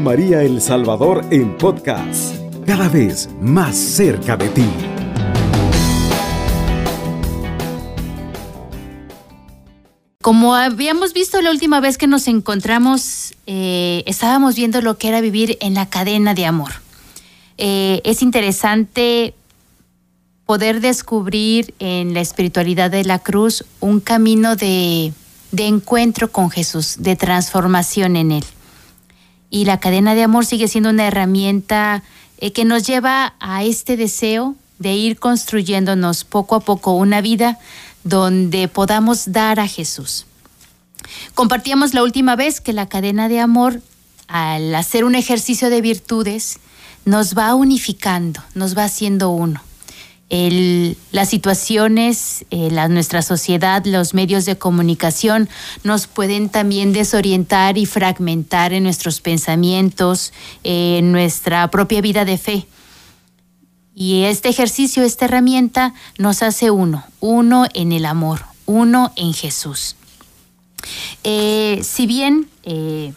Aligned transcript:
María 0.00 0.42
El 0.42 0.60
Salvador 0.60 1.24
en 1.30 1.56
podcast, 1.56 2.34
cada 2.66 2.88
vez 2.88 3.28
más 3.40 3.76
cerca 3.76 4.36
de 4.36 4.48
ti. 4.48 4.66
Como 10.22 10.54
habíamos 10.54 11.12
visto 11.12 11.40
la 11.40 11.50
última 11.50 11.80
vez 11.80 11.98
que 11.98 12.06
nos 12.06 12.26
encontramos, 12.26 13.34
eh, 13.46 14.02
estábamos 14.06 14.56
viendo 14.56 14.80
lo 14.80 14.98
que 14.98 15.08
era 15.08 15.20
vivir 15.20 15.56
en 15.60 15.74
la 15.74 15.88
cadena 15.88 16.34
de 16.34 16.46
amor. 16.46 16.72
Eh, 17.58 18.00
es 18.04 18.22
interesante 18.22 19.34
poder 20.46 20.80
descubrir 20.80 21.74
en 21.78 22.14
la 22.14 22.20
espiritualidad 22.20 22.90
de 22.90 23.04
la 23.04 23.18
cruz 23.18 23.64
un 23.80 24.00
camino 24.00 24.56
de, 24.56 25.12
encuentro 25.56 26.30
con 26.30 26.50
Jesús, 26.50 26.96
de 26.98 27.16
transformación 27.16 28.16
en 28.16 28.32
Él. 28.32 28.44
Y 29.50 29.64
la 29.64 29.78
cadena 29.80 30.14
de 30.14 30.22
amor 30.22 30.44
sigue 30.44 30.68
siendo 30.68 30.90
una 30.90 31.06
herramienta 31.06 32.02
eh, 32.38 32.52
que 32.52 32.64
nos 32.64 32.86
lleva 32.86 33.34
a 33.40 33.64
este 33.64 33.96
deseo 33.96 34.56
de 34.78 34.94
ir 34.94 35.18
construyéndonos 35.18 36.24
poco 36.24 36.56
a 36.56 36.60
poco 36.60 36.92
una 36.92 37.20
vida 37.20 37.58
donde 38.04 38.68
podamos 38.68 39.32
dar 39.32 39.58
a 39.60 39.66
Jesús. 39.66 40.26
Compartíamos 41.34 41.94
la 41.94 42.02
última 42.02 42.36
vez 42.36 42.60
que 42.60 42.72
la 42.72 42.88
cadena 42.88 43.28
de 43.28 43.40
amor, 43.40 43.80
al 44.28 44.74
hacer 44.74 45.04
un 45.04 45.14
ejercicio 45.14 45.70
de 45.70 45.80
virtudes, 45.80 46.58
nos 47.04 47.36
va 47.36 47.54
unificando, 47.54 48.42
nos 48.54 48.76
va 48.76 48.84
haciendo 48.84 49.30
uno. 49.30 49.62
Las 50.28 51.28
situaciones, 51.28 52.44
eh, 52.50 52.70
la, 52.72 52.88
nuestra 52.88 53.22
sociedad, 53.22 53.84
los 53.84 54.12
medios 54.12 54.44
de 54.44 54.58
comunicación 54.58 55.48
nos 55.84 56.08
pueden 56.08 56.48
también 56.48 56.92
desorientar 56.92 57.78
y 57.78 57.86
fragmentar 57.86 58.72
en 58.72 58.82
nuestros 58.82 59.20
pensamientos, 59.20 60.32
en 60.64 61.12
nuestra 61.12 61.70
propia 61.70 62.00
vida 62.00 62.24
de 62.24 62.38
fe. 62.38 62.66
Y 63.94 64.24
este 64.24 64.50
ejercicio, 64.50 65.04
esta 65.04 65.24
herramienta 65.24 65.94
nos 66.18 66.42
hace 66.42 66.70
uno, 66.70 67.04
uno 67.20 67.66
en 67.72 67.92
el 67.92 68.04
amor, 68.04 68.44
uno 68.66 69.12
en 69.16 69.32
Jesús. 69.32 69.96
Eh, 71.24 71.80
si 71.82 72.06
bien 72.06 72.48
eh, 72.64 73.14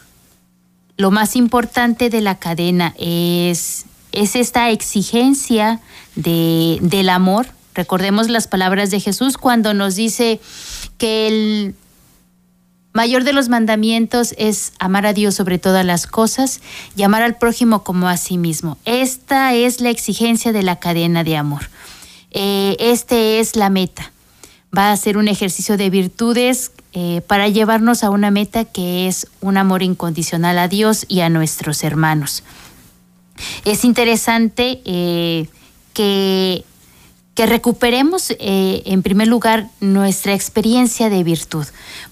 lo 0.96 1.10
más 1.10 1.36
importante 1.36 2.08
de 2.08 2.20
la 2.20 2.38
cadena 2.38 2.94
es, 2.98 3.84
es 4.12 4.36
esta 4.36 4.70
exigencia 4.70 5.80
de, 6.16 6.78
del 6.80 7.08
amor, 7.08 7.46
recordemos 7.74 8.28
las 8.28 8.48
palabras 8.48 8.90
de 8.90 9.00
Jesús 9.00 9.38
cuando 9.38 9.74
nos 9.74 9.94
dice 9.96 10.40
que 10.98 11.28
el 11.28 11.74
mayor 12.92 13.24
de 13.24 13.32
los 13.32 13.48
mandamientos 13.48 14.34
es 14.36 14.72
amar 14.78 15.06
a 15.06 15.12
Dios 15.12 15.34
sobre 15.34 15.58
todas 15.58 15.84
las 15.84 16.06
cosas 16.06 16.60
y 16.96 17.02
amar 17.02 17.22
al 17.22 17.36
prójimo 17.36 17.84
como 17.84 18.08
a 18.08 18.16
sí 18.16 18.38
mismo. 18.38 18.78
Esta 18.84 19.54
es 19.54 19.80
la 19.80 19.90
exigencia 19.90 20.52
de 20.52 20.62
la 20.62 20.76
cadena 20.76 21.24
de 21.24 21.36
amor. 21.36 21.70
Eh, 22.32 22.76
este 22.78 23.40
es 23.40 23.56
la 23.56 23.70
meta. 23.70 24.12
Va 24.76 24.92
a 24.92 24.96
ser 24.96 25.16
un 25.16 25.28
ejercicio 25.28 25.76
de 25.76 25.90
virtudes 25.90 26.72
eh, 26.92 27.22
para 27.26 27.48
llevarnos 27.48 28.04
a 28.04 28.10
una 28.10 28.30
meta 28.30 28.64
que 28.64 29.08
es 29.08 29.28
un 29.40 29.56
amor 29.56 29.82
incondicional 29.82 30.58
a 30.58 30.68
Dios 30.68 31.06
y 31.08 31.20
a 31.20 31.28
nuestros 31.28 31.82
hermanos. 31.82 32.42
Es 33.64 33.84
interesante 33.84 34.80
eh, 34.84 35.46
que 35.94 36.64
que 37.40 37.46
recuperemos 37.46 38.32
eh, 38.32 38.82
en 38.84 39.02
primer 39.02 39.26
lugar 39.26 39.68
nuestra 39.80 40.34
experiencia 40.34 41.08
de 41.08 41.24
virtud. 41.24 41.64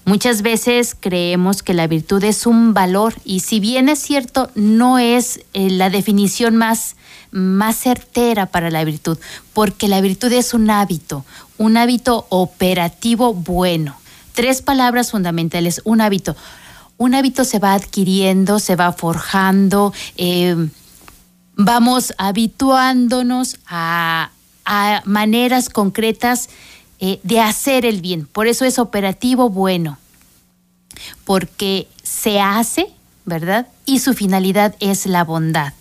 Muchas 0.05 0.41
veces 0.41 0.95
creemos 0.99 1.61
que 1.61 1.75
la 1.75 1.85
virtud 1.85 2.23
es 2.23 2.47
un 2.47 2.73
valor 2.73 3.13
y 3.25 3.41
si 3.41 3.59
bien 3.59 3.89
es 3.89 3.99
cierto, 3.99 4.49
no 4.55 4.97
es 4.97 5.41
eh, 5.53 5.69
la 5.69 5.91
definición 5.91 6.55
más, 6.55 6.95
más 7.29 7.77
certera 7.77 8.47
para 8.47 8.71
la 8.71 8.83
virtud, 8.83 9.19
porque 9.53 9.87
la 9.87 10.01
virtud 10.01 10.31
es 10.31 10.55
un 10.55 10.69
hábito, 10.69 11.25
un 11.59 11.77
hábito 11.77 12.25
operativo 12.29 13.35
bueno. 13.35 13.95
Tres 14.33 14.63
palabras 14.63 15.11
fundamentales, 15.11 15.81
un 15.83 16.01
hábito. 16.01 16.35
Un 16.97 17.13
hábito 17.13 17.45
se 17.45 17.59
va 17.59 17.75
adquiriendo, 17.75 18.59
se 18.59 18.75
va 18.75 18.91
forjando, 18.93 19.93
eh, 20.17 20.55
vamos 21.59 22.13
habituándonos 22.17 23.57
a, 23.67 24.31
a 24.65 25.01
maneras 25.05 25.69
concretas 25.69 26.49
eh, 26.99 27.19
de 27.23 27.41
hacer 27.41 27.85
el 27.85 28.01
bien. 28.01 28.25
Por 28.25 28.47
eso 28.47 28.63
es 28.63 28.79
operativo 28.79 29.49
bueno, 29.49 29.97
porque 31.25 31.87
se 32.01 32.39
hace, 32.39 32.87
¿verdad? 33.25 33.67
Y 33.85 33.99
su 33.99 34.13
finalidad 34.13 34.75
es 34.79 35.05
la 35.05 35.25
bondad. 35.25 35.73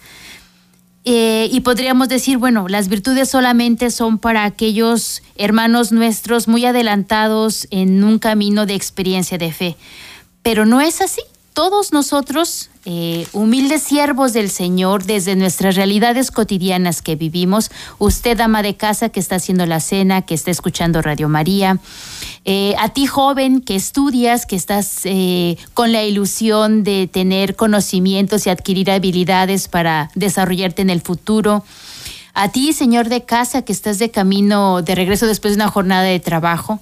Eh, 1.04 1.48
y 1.52 1.60
podríamos 1.60 2.08
decir, 2.08 2.38
bueno, 2.38 2.66
las 2.66 2.88
virtudes 2.88 3.30
solamente 3.30 3.92
son 3.92 4.18
para 4.18 4.44
aquellos 4.44 5.22
hermanos 5.36 5.92
nuestros 5.92 6.48
muy 6.48 6.66
adelantados 6.66 7.68
en 7.70 8.02
un 8.02 8.18
camino 8.18 8.66
de 8.66 8.74
experiencia 8.74 9.38
de 9.38 9.52
fe. 9.52 9.76
Pero 10.42 10.66
no 10.66 10.80
es 10.80 11.00
así 11.00 11.22
todos 11.58 11.92
nosotros, 11.92 12.70
eh, 12.84 13.26
humildes 13.32 13.82
siervos 13.82 14.32
del 14.32 14.48
Señor, 14.48 15.02
desde 15.02 15.34
nuestras 15.34 15.74
realidades 15.74 16.30
cotidianas 16.30 17.02
que 17.02 17.16
vivimos, 17.16 17.72
usted 17.98 18.40
ama 18.40 18.62
de 18.62 18.76
casa 18.76 19.08
que 19.08 19.18
está 19.18 19.34
haciendo 19.34 19.66
la 19.66 19.80
cena, 19.80 20.22
que 20.22 20.34
está 20.34 20.52
escuchando 20.52 21.02
Radio 21.02 21.28
María, 21.28 21.80
eh, 22.44 22.76
a 22.78 22.90
ti 22.90 23.08
joven 23.08 23.60
que 23.60 23.74
estudias, 23.74 24.46
que 24.46 24.54
estás 24.54 25.00
eh, 25.02 25.56
con 25.74 25.90
la 25.90 26.04
ilusión 26.04 26.84
de 26.84 27.08
tener 27.12 27.56
conocimientos 27.56 28.46
y 28.46 28.50
adquirir 28.50 28.88
habilidades 28.92 29.66
para 29.66 30.12
desarrollarte 30.14 30.82
en 30.82 30.90
el 30.90 31.00
futuro, 31.00 31.64
a 32.34 32.52
ti 32.52 32.72
señor 32.72 33.08
de 33.08 33.24
casa 33.24 33.62
que 33.62 33.72
estás 33.72 33.98
de 33.98 34.12
camino 34.12 34.80
de 34.82 34.94
regreso 34.94 35.26
después 35.26 35.54
de 35.54 35.62
una 35.62 35.72
jornada 35.72 36.04
de 36.04 36.20
trabajo, 36.20 36.78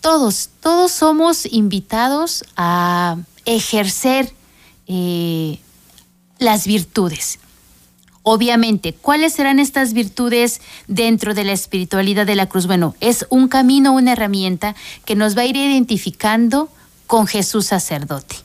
todos, 0.00 0.50
todos 0.60 0.92
somos 0.92 1.46
invitados 1.52 2.44
a 2.56 3.16
ejercer 3.44 4.32
eh, 4.86 5.58
las 6.38 6.66
virtudes. 6.66 7.38
Obviamente, 8.22 8.92
¿cuáles 8.92 9.32
serán 9.32 9.58
estas 9.58 9.92
virtudes 9.92 10.60
dentro 10.88 11.32
de 11.32 11.44
la 11.44 11.52
espiritualidad 11.52 12.26
de 12.26 12.36
la 12.36 12.46
cruz? 12.46 12.66
Bueno, 12.66 12.94
es 13.00 13.26
un 13.30 13.48
camino, 13.48 13.92
una 13.92 14.12
herramienta 14.12 14.74
que 15.04 15.14
nos 15.14 15.36
va 15.36 15.42
a 15.42 15.46
ir 15.46 15.56
identificando 15.56 16.68
con 17.06 17.26
Jesús 17.26 17.66
sacerdote. 17.66 18.36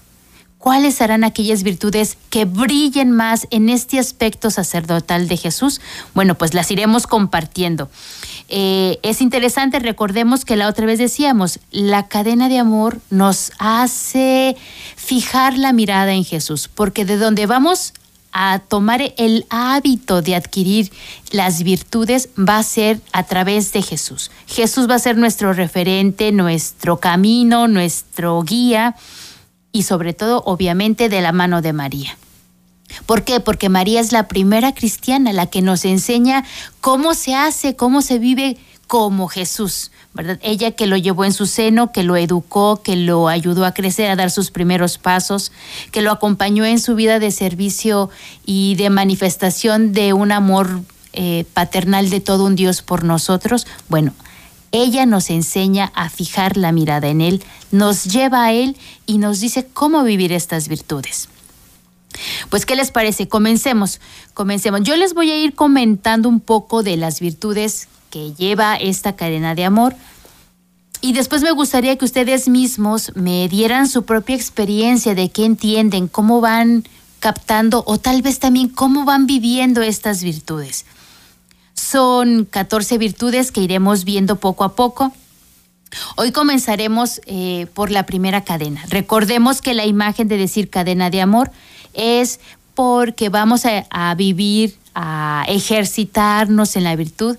¿Cuáles 0.66 0.96
serán 0.96 1.24
aquellas 1.24 1.62
virtudes 1.62 2.18
que 2.32 2.46
brillen 2.46 3.12
más 3.12 3.46
en 3.52 3.70
este 3.70 4.00
aspecto 4.00 4.50
sacerdotal 4.50 5.28
de 5.28 5.38
Jesús? 5.38 5.80
Bueno, 6.16 6.34
pues 6.34 6.56
las 6.56 6.72
iremos 6.72 7.06
compartiendo. 7.06 7.88
Eh, 8.50 8.98
es 9.04 9.22
interesante, 9.22 9.78
recordemos 9.78 10.44
que 10.44 10.56
la 10.56 10.68
otra 10.68 10.88
vez 10.88 10.98
decíamos, 10.98 11.60
la 11.70 12.08
cadena 12.08 12.50
de 12.50 12.58
amor 12.58 12.98
nos 13.12 13.52
hace 13.60 14.58
fijar 14.96 15.56
la 15.56 15.72
mirada 15.72 16.14
en 16.14 16.26
Jesús, 16.26 16.68
porque 16.68 17.06
de 17.06 17.18
donde 17.18 17.46
vamos 17.46 17.94
a 18.32 18.58
tomar 18.58 19.14
el 19.18 19.46
hábito 19.52 20.24
de 20.24 20.34
adquirir 20.34 20.92
las 21.30 21.62
virtudes 21.62 22.30
va 22.38 22.58
a 22.58 22.64
ser 22.64 23.00
a 23.14 23.22
través 23.22 23.72
de 23.72 23.84
Jesús. 23.84 24.32
Jesús 24.48 24.90
va 24.90 24.96
a 24.96 25.00
ser 25.00 25.16
nuestro 25.16 25.54
referente, 25.54 26.32
nuestro 26.32 27.00
camino, 27.00 27.68
nuestro 27.68 28.42
guía 28.42 28.96
y 29.76 29.84
sobre 29.84 30.14
todo, 30.14 30.42
obviamente, 30.46 31.10
de 31.10 31.20
la 31.20 31.34
mano 31.34 31.62
de 31.62 31.74
María. 31.74 32.18
¿Por 33.06 33.26
qué? 33.26 33.42
Porque 33.42 33.68
María 33.68 34.00
es 34.00 34.14
la 34.14 34.30
primera 34.30 34.74
cristiana, 34.74 35.34
la 35.34 35.48
que 35.48 35.62
nos 35.62 35.84
enseña 35.84 36.46
cómo 36.80 37.14
se 37.14 37.36
hace, 37.36 37.76
cómo 37.76 38.02
se 38.02 38.18
vive 38.18 38.56
como 38.88 39.28
Jesús, 39.28 39.92
¿verdad? 40.14 40.40
Ella 40.42 40.72
que 40.72 40.88
lo 40.88 40.96
llevó 40.96 41.26
en 41.26 41.34
su 41.34 41.46
seno, 41.46 41.92
que 41.92 42.04
lo 42.04 42.16
educó, 42.16 42.82
que 42.84 42.96
lo 42.96 43.28
ayudó 43.28 43.66
a 43.66 43.74
crecer, 43.74 44.10
a 44.10 44.16
dar 44.16 44.32
sus 44.32 44.50
primeros 44.50 44.98
pasos, 44.98 45.52
que 45.92 46.02
lo 46.02 46.12
acompañó 46.12 46.64
en 46.64 46.80
su 46.80 46.96
vida 46.96 47.20
de 47.20 47.32
servicio 47.32 48.10
y 48.46 48.76
de 48.76 48.90
manifestación 48.90 49.92
de 49.92 50.14
un 50.14 50.32
amor 50.32 50.84
eh, 51.12 51.44
paternal 51.54 52.10
de 52.10 52.22
todo 52.22 52.46
un 52.46 52.56
Dios 52.56 52.82
por 52.82 53.04
nosotros. 53.04 53.68
Bueno, 53.90 54.14
ella 54.84 55.06
nos 55.06 55.30
enseña 55.30 55.92
a 55.96 56.10
fijar 56.10 56.58
la 56.58 56.72
mirada 56.72 57.08
en 57.08 57.22
Él, 57.22 57.44
nos 57.72 58.06
lleva 58.06 58.46
a 58.46 58.54
Él 58.54 58.78
y 59.06 59.18
nos 59.18 59.40
dice 59.40 59.68
cómo 59.74 60.04
vivir 60.04 60.32
estas 60.32 60.68
virtudes. 60.68 61.30
Pues, 62.50 62.66
¿qué 62.66 62.76
les 62.76 62.92
parece? 62.92 63.28
Comencemos, 63.28 64.00
comencemos. 64.34 64.82
Yo 64.84 64.96
les 64.96 65.14
voy 65.14 65.32
a 65.32 65.38
ir 65.38 65.54
comentando 65.54 66.30
un 66.30 66.40
poco 66.40 66.84
de 66.84 66.98
las 66.98 67.20
virtudes 67.20 67.88
que 68.10 68.34
lleva 68.34 68.76
esta 68.76 69.16
cadena 69.16 69.56
de 69.56 69.66
amor. 69.66 69.96
Y 71.02 71.14
después 71.14 71.42
me 71.44 71.52
gustaría 71.52 71.98
que 71.98 72.06
ustedes 72.06 72.48
mismos 72.48 73.12
me 73.16 73.48
dieran 73.50 73.88
su 73.88 74.06
propia 74.06 74.36
experiencia 74.36 75.14
de 75.14 75.30
qué 75.30 75.46
entienden, 75.46 76.08
cómo 76.08 76.42
van 76.42 76.88
captando 77.20 77.84
o 77.86 77.98
tal 77.98 78.22
vez 78.22 78.40
también 78.40 78.70
cómo 78.70 79.04
van 79.04 79.26
viviendo 79.28 79.82
estas 79.82 80.24
virtudes. 80.24 80.86
Son 81.86 82.46
14 82.46 82.98
virtudes 82.98 83.52
que 83.52 83.62
iremos 83.62 84.06
viendo 84.06 84.38
poco 84.38 84.64
a 84.64 84.76
poco. 84.76 85.14
Hoy 86.16 86.32
comenzaremos 86.32 87.22
eh, 87.28 87.68
por 87.76 87.92
la 87.92 88.08
primera 88.08 88.44
cadena. 88.44 88.84
Recordemos 88.90 89.62
que 89.62 89.76
la 89.76 89.86
imagen 89.86 90.28
de 90.28 90.38
decir 90.38 90.72
cadena 90.72 91.12
de 91.12 91.22
amor 91.22 91.52
es 91.94 92.40
porque 92.74 93.30
vamos 93.30 93.66
a, 93.66 94.16
vivir, 94.16 94.76
a 94.96 95.46
ejercitarnos 95.48 96.76
en 96.76 96.86
la 96.86 96.96
virtud 96.96 97.38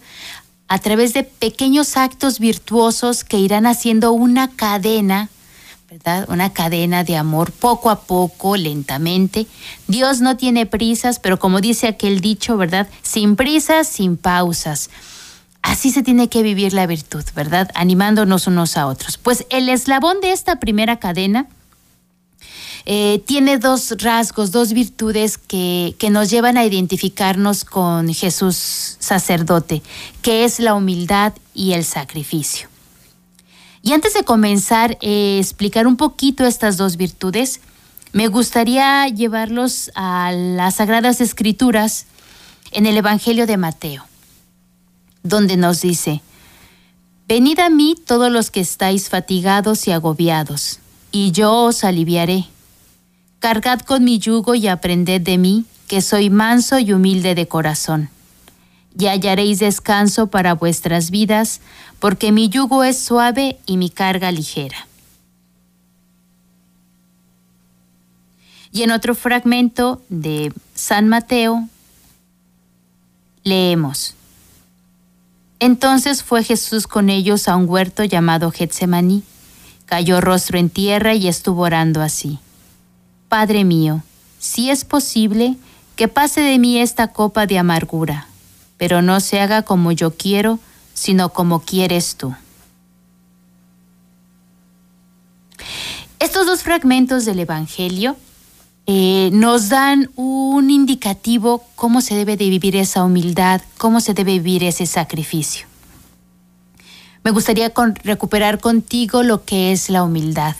a 0.68 0.78
través 0.78 1.12
de 1.12 1.24
pequeños 1.24 1.96
actos 1.96 2.38
virtuosos 2.38 3.24
que 3.24 3.38
irán 3.38 3.66
haciendo 3.66 4.12
una 4.12 4.48
cadena, 4.50 5.28
¿verdad? 5.88 6.26
Una 6.28 6.52
cadena 6.52 7.04
de 7.04 7.16
amor 7.16 7.52
poco 7.52 7.90
a 7.90 8.00
poco, 8.00 8.56
lentamente. 8.56 9.46
Dios 9.86 10.20
no 10.20 10.36
tiene 10.36 10.66
prisas, 10.66 11.18
pero 11.20 11.38
como 11.38 11.60
dice 11.60 11.86
aquel 11.86 12.20
dicho, 12.20 12.56
¿verdad? 12.56 12.88
Sin 13.02 13.36
prisas, 13.36 13.86
sin 13.86 14.16
pausas. 14.16 14.90
Así 15.62 15.90
se 15.90 16.02
tiene 16.02 16.28
que 16.28 16.42
vivir 16.42 16.72
la 16.72 16.86
virtud, 16.86 17.24
¿verdad? 17.34 17.70
Animándonos 17.74 18.46
unos 18.46 18.76
a 18.76 18.86
otros. 18.86 19.16
Pues 19.18 19.46
el 19.50 19.68
eslabón 19.68 20.20
de 20.20 20.32
esta 20.32 20.60
primera 20.60 20.98
cadena 20.98 21.46
eh, 22.84 23.20
tiene 23.26 23.58
dos 23.58 23.94
rasgos, 23.98 24.52
dos 24.52 24.72
virtudes 24.72 25.38
que, 25.38 25.96
nos 26.10 26.30
llevan 26.30 26.56
a 26.56 26.64
identificarnos 26.64 27.64
con 27.64 28.14
Jesús 28.14 28.96
sacerdote, 29.00 29.82
que 30.22 30.44
es 30.44 30.60
la 30.60 30.74
humildad 30.74 31.32
y 31.52 31.72
el 31.72 31.84
sacrificio. 31.84 32.68
Y 33.86 33.92
antes 33.92 34.14
de 34.14 34.24
comenzar 34.24 34.90
a 34.90 34.96
eh, 35.00 35.38
explicar 35.38 35.86
un 35.86 35.96
poquito 35.96 36.44
estas 36.44 36.76
dos 36.76 36.96
virtudes, 36.96 37.60
me 38.12 38.26
gustaría 38.26 39.06
llevarlos 39.06 39.92
a 39.94 40.32
las 40.32 40.74
Sagradas 40.74 41.20
Escrituras 41.20 42.06
en 42.72 42.86
el 42.86 42.96
Evangelio 42.96 43.46
de 43.46 43.56
Mateo, 43.56 44.04
donde 45.22 45.56
nos 45.56 45.82
dice, 45.82 46.20
Venid 47.28 47.60
a 47.60 47.70
mí 47.70 47.94
todos 47.94 48.28
los 48.28 48.50
que 48.50 48.58
estáis 48.58 49.08
fatigados 49.08 49.86
y 49.86 49.92
agobiados, 49.92 50.80
y 51.12 51.30
yo 51.30 51.54
os 51.54 51.84
aliviaré. 51.84 52.46
Cargad 53.38 53.78
con 53.82 54.02
mi 54.02 54.18
yugo 54.18 54.56
y 54.56 54.66
aprended 54.66 55.20
de 55.20 55.38
mí, 55.38 55.64
que 55.86 56.02
soy 56.02 56.28
manso 56.28 56.80
y 56.80 56.92
humilde 56.92 57.36
de 57.36 57.46
corazón. 57.46 58.10
Y 58.98 59.06
hallaréis 59.06 59.58
descanso 59.58 60.28
para 60.28 60.54
vuestras 60.54 61.10
vidas, 61.10 61.60
porque 61.98 62.32
mi 62.32 62.48
yugo 62.48 62.84
es 62.84 62.98
suave 62.98 63.58
y 63.66 63.76
mi 63.76 63.90
carga 63.90 64.30
ligera. 64.32 64.86
Y 68.72 68.82
en 68.82 68.90
otro 68.90 69.14
fragmento 69.14 70.02
de 70.08 70.52
San 70.74 71.08
Mateo, 71.08 71.68
leemos. 73.42 74.14
Entonces 75.60 76.22
fue 76.22 76.44
Jesús 76.44 76.86
con 76.86 77.08
ellos 77.08 77.48
a 77.48 77.56
un 77.56 77.68
huerto 77.68 78.04
llamado 78.04 78.50
Getsemaní. 78.50 79.22
Cayó 79.86 80.20
rostro 80.20 80.58
en 80.58 80.68
tierra 80.68 81.14
y 81.14 81.28
estuvo 81.28 81.62
orando 81.62 82.02
así. 82.02 82.38
Padre 83.28 83.64
mío, 83.64 84.02
si 84.38 84.70
es 84.70 84.84
posible, 84.84 85.56
que 85.94 86.08
pase 86.08 86.40
de 86.40 86.58
mí 86.58 86.78
esta 86.78 87.08
copa 87.08 87.46
de 87.46 87.58
amargura, 87.58 88.26
pero 88.78 89.02
no 89.02 89.20
se 89.20 89.40
haga 89.40 89.62
como 89.62 89.92
yo 89.92 90.16
quiero, 90.16 90.58
sino 90.94 91.32
como 91.32 91.60
quieres 91.60 92.16
tú. 92.16 92.34
Estos 96.18 96.46
dos 96.46 96.62
fragmentos 96.62 97.24
del 97.24 97.40
Evangelio 97.40 98.16
eh, 98.86 99.30
nos 99.32 99.68
dan 99.68 100.10
un 100.16 100.70
indicativo 100.70 101.64
cómo 101.74 102.00
se 102.00 102.14
debe 102.14 102.36
de 102.36 102.48
vivir 102.48 102.76
esa 102.76 103.04
humildad, 103.04 103.60
cómo 103.78 104.00
se 104.00 104.14
debe 104.14 104.32
vivir 104.32 104.64
ese 104.64 104.86
sacrificio. 104.86 105.66
Me 107.24 107.32
gustaría 107.32 107.72
recuperar 108.04 108.60
contigo 108.60 109.24
lo 109.24 109.44
que 109.44 109.72
es 109.72 109.90
la 109.90 110.04
humildad. 110.04 110.54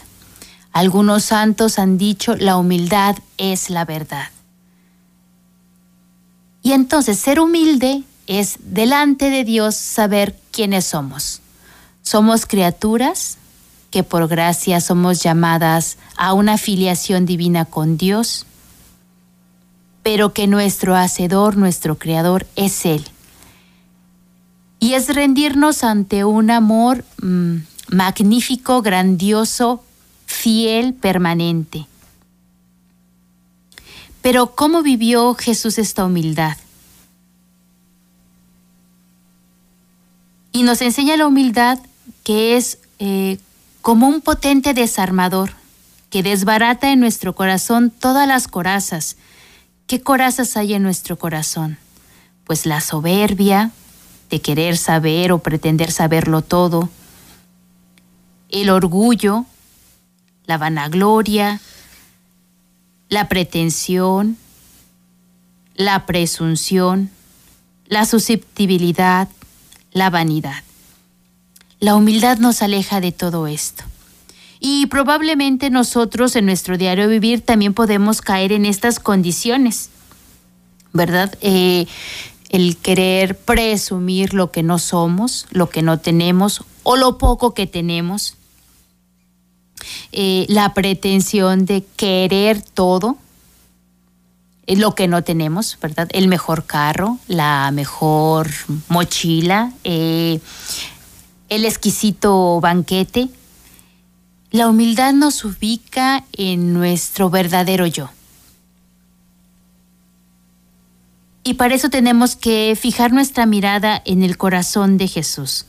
Algunos 0.73 1.25
santos 1.25 1.79
han 1.79 1.97
dicho, 1.97 2.35
la 2.37 2.57
humildad 2.57 3.17
es 3.39 3.71
la 3.71 3.85
verdad. 3.85 4.27
Y 6.67 6.73
entonces 6.73 7.21
ser 7.21 7.39
humilde 7.39 8.03
es 8.27 8.57
delante 8.59 9.31
de 9.31 9.45
Dios 9.45 9.77
saber 9.77 10.37
quiénes 10.51 10.85
somos. 10.85 11.41
Somos 12.03 12.45
criaturas 12.45 13.39
que 13.93 14.03
por 14.03 14.27
gracia 14.27 14.81
somos 14.81 15.23
llamadas 15.23 15.97
a 16.17 16.33
una 16.33 16.59
filiación 16.59 17.25
divina 17.25 17.67
con 17.67 17.97
Dios, 17.97 18.47
pero 20.03 20.33
que 20.33 20.49
nuestro 20.49 20.97
Hacedor, 20.97 21.57
nuestro 21.57 21.99
Creador, 21.99 22.49
es 22.57 22.85
Él. 22.85 23.05
Y 24.81 24.95
es 24.95 25.15
rendirnos 25.15 25.85
ante 25.85 26.25
un 26.25 26.51
amor 26.51 27.05
mm, 27.23 27.59
magnífico, 27.91 28.83
grandioso, 28.83 29.85
fiel, 30.27 30.95
permanente. 30.95 31.87
Pero 34.27 34.57
¿cómo 34.57 34.83
vivió 34.83 35.35
Jesús 35.35 35.79
esta 35.79 36.05
humildad? 36.05 36.57
Y 40.51 40.65
nos 40.65 40.83
enseña 40.83 41.17
la 41.17 41.29
humildad 41.29 41.79
que 42.25 42.57
es 42.57 42.81
eh, 42.99 43.39
como 43.83 44.09
un 44.09 44.21
potente 44.21 44.75
desarmador 44.75 45.53
que 46.11 46.25
desbarata 46.25 46.91
en 46.91 46.99
nuestro 46.99 47.37
corazón 47.37 47.93
todas 47.93 48.27
las 48.27 48.49
corazas. 48.49 49.17
¿Qué 49.87 50.01
corazas 50.01 50.57
hay 50.57 50.75
en 50.75 50.83
nuestro 50.83 51.17
corazón? 51.17 51.79
Pues 52.43 52.67
la 52.67 52.81
soberbia 52.81 53.71
de 54.29 54.41
querer 54.41 54.77
saber 54.77 55.31
o 55.31 55.39
pretender 55.39 55.93
saberlo 55.93 56.43
todo, 56.43 56.89
el 58.49 58.71
orgullo, 58.71 59.47
la 60.47 60.59
vanagloria, 60.59 61.61
la 63.09 63.29
pretensión, 63.29 64.37
la 65.75 66.07
presunción, 66.07 67.11
la 67.87 68.05
susceptibilidad, 68.05 69.29
la 69.93 70.11
vanidad. 70.11 70.63
La 71.79 71.95
humildad 71.95 72.39
nos 72.39 72.63
aleja 72.63 73.01
de 73.01 73.13
todo 73.13 73.47
esto. 73.47 73.85
Y 74.59 74.87
probablemente 74.87 75.71
nosotros 75.71 76.35
en 76.35 76.47
nuestro 76.47 76.79
diario 76.79 77.09
vivir 77.09 77.43
también 77.43 77.75
podemos 77.75 78.23
caer 78.23 78.53
en 78.53 78.65
estas 78.65 78.99
condiciones, 78.99 79.91
¿verdad? 80.93 81.37
Eh, 81.43 81.87
el 82.49 82.77
querer 82.79 83.37
presumir 83.37 84.33
lo 84.33 84.51
que 84.51 84.63
no 84.63 84.79
somos, 84.79 85.47
lo 85.51 85.69
que 85.69 85.83
no 85.83 85.99
tenemos 85.99 86.65
o 86.83 86.97
lo 86.97 87.19
poco 87.19 87.53
que 87.53 87.67
tenemos 87.67 88.37
eh, 90.13 90.47
la 90.49 90.75
pretensión 90.75 91.67
de 91.67 91.85
querer 91.97 92.63
todo, 92.63 93.17
eh, 94.67 94.77
lo 94.77 94.95
que 94.95 95.09
no 95.09 95.23
tenemos, 95.23 95.79
¿verdad? 95.81 96.09
El 96.13 96.29
mejor 96.29 96.67
carro, 96.67 97.19
la 97.29 97.71
mejor 97.73 98.51
mochila, 98.89 99.73
eh, 99.85 100.41
el 101.49 101.65
exquisito 101.65 102.61
banquete. 102.61 103.29
La 104.51 104.69
humildad 104.69 105.13
nos 105.13 105.45
ubica 105.45 106.25
en 106.33 106.73
nuestro 106.73 107.31
verdadero 107.31 107.87
yo. 107.87 108.11
Y 111.45 111.55
para 111.55 111.75
eso 111.75 111.91
tenemos 111.91 112.35
que 112.35 112.77
fijar 112.81 113.13
nuestra 113.13 113.47
mirada 113.47 114.03
en 114.05 114.23
el 114.23 114.37
corazón 114.37 114.99
de 114.99 115.07
Jesús 115.07 115.67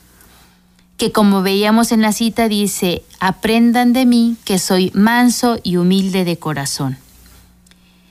que 0.98 1.12
como 1.12 1.44
veíamos 1.44 1.92
en 1.92 2.02
la 2.02 2.12
cita 2.12 2.48
dice, 2.50 3.04
aprendan 3.20 3.94
de 3.94 4.06
mí 4.06 4.36
que 4.44 4.58
soy 4.58 4.92
manso 4.96 5.60
y 5.64 5.78
humilde 5.78 6.26
de 6.26 6.38
corazón. 6.38 6.98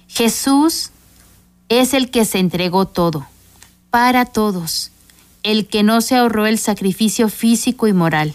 Jesús 0.07 0.93
es 1.69 1.95
el 1.95 2.11
que 2.11 2.25
se 2.25 2.39
entregó 2.39 2.87
todo, 2.87 3.27
para 3.91 4.25
todos, 4.25 4.93
el 5.43 5.67
que 5.67 5.83
no 5.83 6.01
se 6.01 6.17
ahorró 6.17 6.47
el 6.47 6.59
sacrificio 6.59 7.29
físico 7.29 7.89
y 7.89 7.93
moral. 7.93 8.35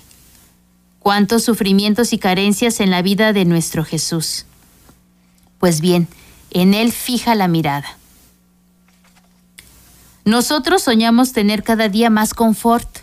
Cuántos 0.99 1.43
sufrimientos 1.43 2.13
y 2.13 2.19
carencias 2.19 2.79
en 2.79 2.91
la 2.91 3.01
vida 3.01 3.33
de 3.33 3.45
nuestro 3.45 3.85
Jesús. 3.85 4.45
Pues 5.59 5.81
bien, 5.81 6.07
en 6.51 6.73
Él 6.73 6.91
fija 6.91 7.35
la 7.35 7.47
mirada. 7.47 7.97
Nosotros 10.25 10.83
soñamos 10.83 11.31
tener 11.31 11.63
cada 11.63 11.89
día 11.89 12.09
más 12.09 12.33
confort, 12.33 12.99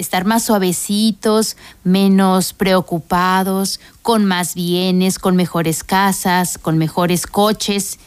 estar 0.00 0.24
más 0.24 0.44
suavecitos, 0.44 1.56
menos 1.84 2.54
preocupados, 2.54 3.80
con 4.02 4.24
más 4.24 4.54
bienes, 4.54 5.18
con 5.18 5.36
mejores 5.36 5.84
casas, 5.84 6.58
con 6.58 6.78
mejores 6.78 7.26
coches, 7.26 7.98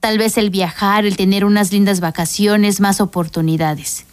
tal 0.00 0.18
vez 0.18 0.36
el 0.36 0.50
viajar, 0.50 1.06
el 1.06 1.16
tener 1.16 1.44
unas 1.44 1.72
lindas 1.72 2.00
vacaciones, 2.00 2.80
más 2.80 3.00
oportunidades. 3.00 4.04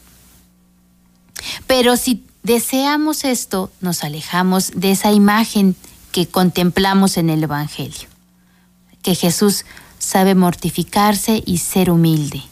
Pero 1.65 1.97
si 1.97 2.23
deseamos 2.43 3.25
esto, 3.25 3.71
nos 3.81 4.03
alejamos 4.03 4.71
de 4.75 4.91
esa 4.91 5.11
imagen 5.11 5.75
que 6.11 6.27
contemplamos 6.27 7.17
en 7.17 7.31
el 7.31 7.43
Evangelio, 7.43 8.07
que 9.01 9.15
Jesús 9.15 9.65
sabe 9.97 10.35
mortificarse 10.35 11.41
y 11.45 11.57
ser 11.57 11.89
humilde 11.89 12.43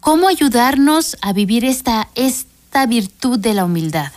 ¿Cómo 0.00 0.28
ayudarnos 0.28 1.16
a 1.20 1.32
vivir 1.32 1.64
esta, 1.64 2.08
esta 2.14 2.86
virtud 2.86 3.38
de 3.38 3.54
la 3.54 3.64
humildad? 3.64 4.12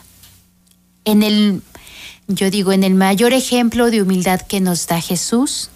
En 1.06 1.24
el, 1.24 1.62
Yo 2.28 2.50
digo, 2.50 2.72
en 2.72 2.84
el 2.84 2.94
mayor 2.94 3.34
ejemplo 3.34 3.90
de 3.90 4.02
humildad 4.02 4.42
que 4.42 4.60
nos 4.60 4.88
da 4.88 5.02
Jesús, 5.02 5.70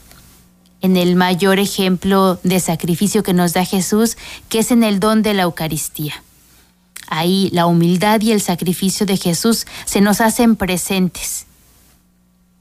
en 0.81 0.97
el 0.97 1.15
mayor 1.15 1.59
ejemplo 1.59 2.39
de 2.43 2.59
sacrificio 2.59 3.23
que 3.23 3.33
nos 3.33 3.53
da 3.53 3.65
Jesús, 3.65 4.17
que 4.49 4.59
es 4.59 4.71
en 4.71 4.83
el 4.83 4.99
don 4.99 5.23
de 5.23 5.33
la 5.33 5.43
Eucaristía. 5.43 6.13
Ahí 7.07 7.49
la 7.51 7.65
humildad 7.65 8.21
y 8.21 8.31
el 8.31 8.41
sacrificio 8.41 9.05
de 9.05 9.17
Jesús 9.17 9.65
se 9.85 10.01
nos 10.01 10.21
hacen 10.21 10.55
presentes. 10.55 11.45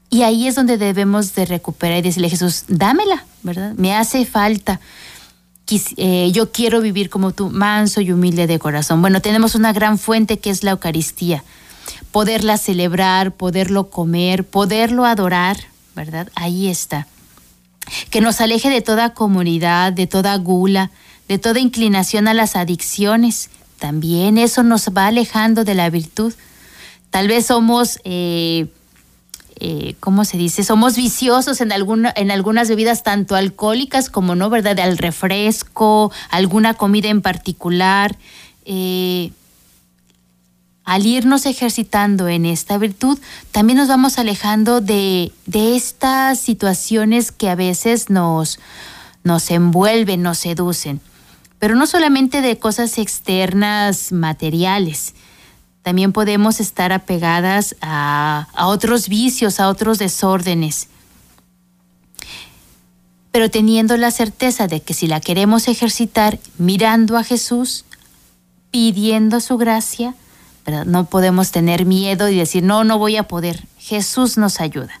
Y 0.09 0.23
ahí 0.23 0.47
es 0.47 0.55
donde 0.55 0.77
debemos 0.77 1.35
de 1.35 1.45
recuperar 1.45 1.99
y 1.99 2.01
decirle, 2.03 2.29
Jesús, 2.29 2.65
dámela, 2.67 3.25
¿verdad? 3.43 3.73
Me 3.77 3.93
hace 3.93 4.25
falta. 4.25 4.79
Eh, 5.97 6.31
yo 6.31 6.51
quiero 6.51 6.81
vivir 6.81 7.09
como 7.09 7.31
tú, 7.31 7.49
manso 7.49 8.01
y 8.01 8.11
humilde 8.11 8.47
de 8.47 8.59
corazón. 8.59 9.01
Bueno, 9.01 9.21
tenemos 9.21 9.55
una 9.55 9.73
gran 9.73 9.97
fuente 9.97 10.37
que 10.37 10.49
es 10.49 10.63
la 10.63 10.71
Eucaristía. 10.71 11.43
Poderla 12.11 12.57
celebrar, 12.57 13.31
poderlo 13.31 13.89
comer, 13.89 14.43
poderlo 14.43 15.05
adorar, 15.05 15.57
¿verdad? 15.95 16.29
Ahí 16.35 16.67
está. 16.67 17.07
Que 18.09 18.21
nos 18.21 18.41
aleje 18.41 18.69
de 18.69 18.81
toda 18.81 19.13
comunidad, 19.13 19.91
de 19.93 20.07
toda 20.07 20.35
gula, 20.37 20.91
de 21.27 21.39
toda 21.39 21.59
inclinación 21.59 22.27
a 22.27 22.33
las 22.33 22.55
adicciones. 22.55 23.49
También 23.79 24.37
eso 24.37 24.63
nos 24.63 24.89
va 24.89 25.07
alejando 25.07 25.63
de 25.63 25.75
la 25.75 25.89
virtud. 25.89 26.33
Tal 27.09 27.27
vez 27.27 27.47
somos... 27.47 27.99
Eh, 28.03 28.67
eh, 29.57 29.95
¿cómo 29.99 30.25
se 30.25 30.37
dice? 30.37 30.63
Somos 30.63 30.95
viciosos 30.95 31.61
en, 31.61 31.71
alguna, 31.71 32.13
en 32.15 32.29
algunas 32.31 32.67
bebidas 32.67 33.03
tanto 33.03 33.35
alcohólicas 33.35 34.09
como 34.09 34.35
no, 34.35 34.49
¿verdad? 34.49 34.79
Al 34.79 34.97
refresco, 34.97 36.11
alguna 36.29 36.73
comida 36.73 37.07
en 37.07 37.21
particular. 37.21 38.17
Eh, 38.65 39.31
al 40.83 41.05
irnos 41.05 41.45
ejercitando 41.45 42.27
en 42.27 42.45
esta 42.45 42.77
virtud, 42.77 43.17
también 43.51 43.77
nos 43.77 43.87
vamos 43.87 44.19
alejando 44.19 44.81
de, 44.81 45.31
de 45.47 45.75
estas 45.75 46.39
situaciones 46.39 47.31
que 47.31 47.49
a 47.49 47.55
veces 47.55 48.09
nos, 48.11 48.59
nos 49.23 49.49
envuelven, 49.49 50.21
nos 50.21 50.37
seducen. 50.37 51.01
Pero 51.57 51.75
no 51.75 51.87
solamente 51.87 52.41
de 52.41 52.59
cosas 52.59 52.99
externas 52.99 54.11
materiales, 54.11 55.15
también 55.85 56.13
podemos 56.13 56.59
estar 56.61 56.91
apegadas 56.91 57.75
a, 57.79 58.47
otros 58.57 59.07
vicios, 59.07 59.59
a 59.59 59.69
otros 59.69 59.99
desórdenes. 59.99 60.87
Pero 63.31 63.51
teniendo 63.51 63.95
la 63.95 64.09
certeza 64.09 64.65
de 64.65 64.81
que 64.81 64.95
si 64.95 65.05
la 65.05 65.19
queremos 65.19 65.67
ejercitar 65.67 66.39
mirando 66.57 67.17
a 67.17 67.23
Jesús, 67.23 67.85
pidiendo 68.71 69.39
su 69.41 69.59
gracia, 69.59 70.15
no 70.87 71.05
podemos 71.05 71.51
tener 71.51 71.85
miedo 71.85 72.29
y 72.29 72.35
decir, 72.35 72.63
no, 72.63 72.83
no 72.83 72.97
voy 72.97 73.17
a 73.17 73.27
poder. 73.27 73.67
Jesús 73.77 74.39
nos 74.39 74.61
ayuda. 74.61 74.99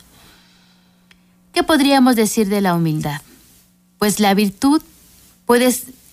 ¿Qué 1.51 1.63
podríamos 1.63 2.15
decir 2.15 2.47
de 2.47 2.61
la 2.61 2.75
humildad? 2.75 3.21
Pues 3.97 4.19
la 4.19 4.35
virtud 4.35 4.83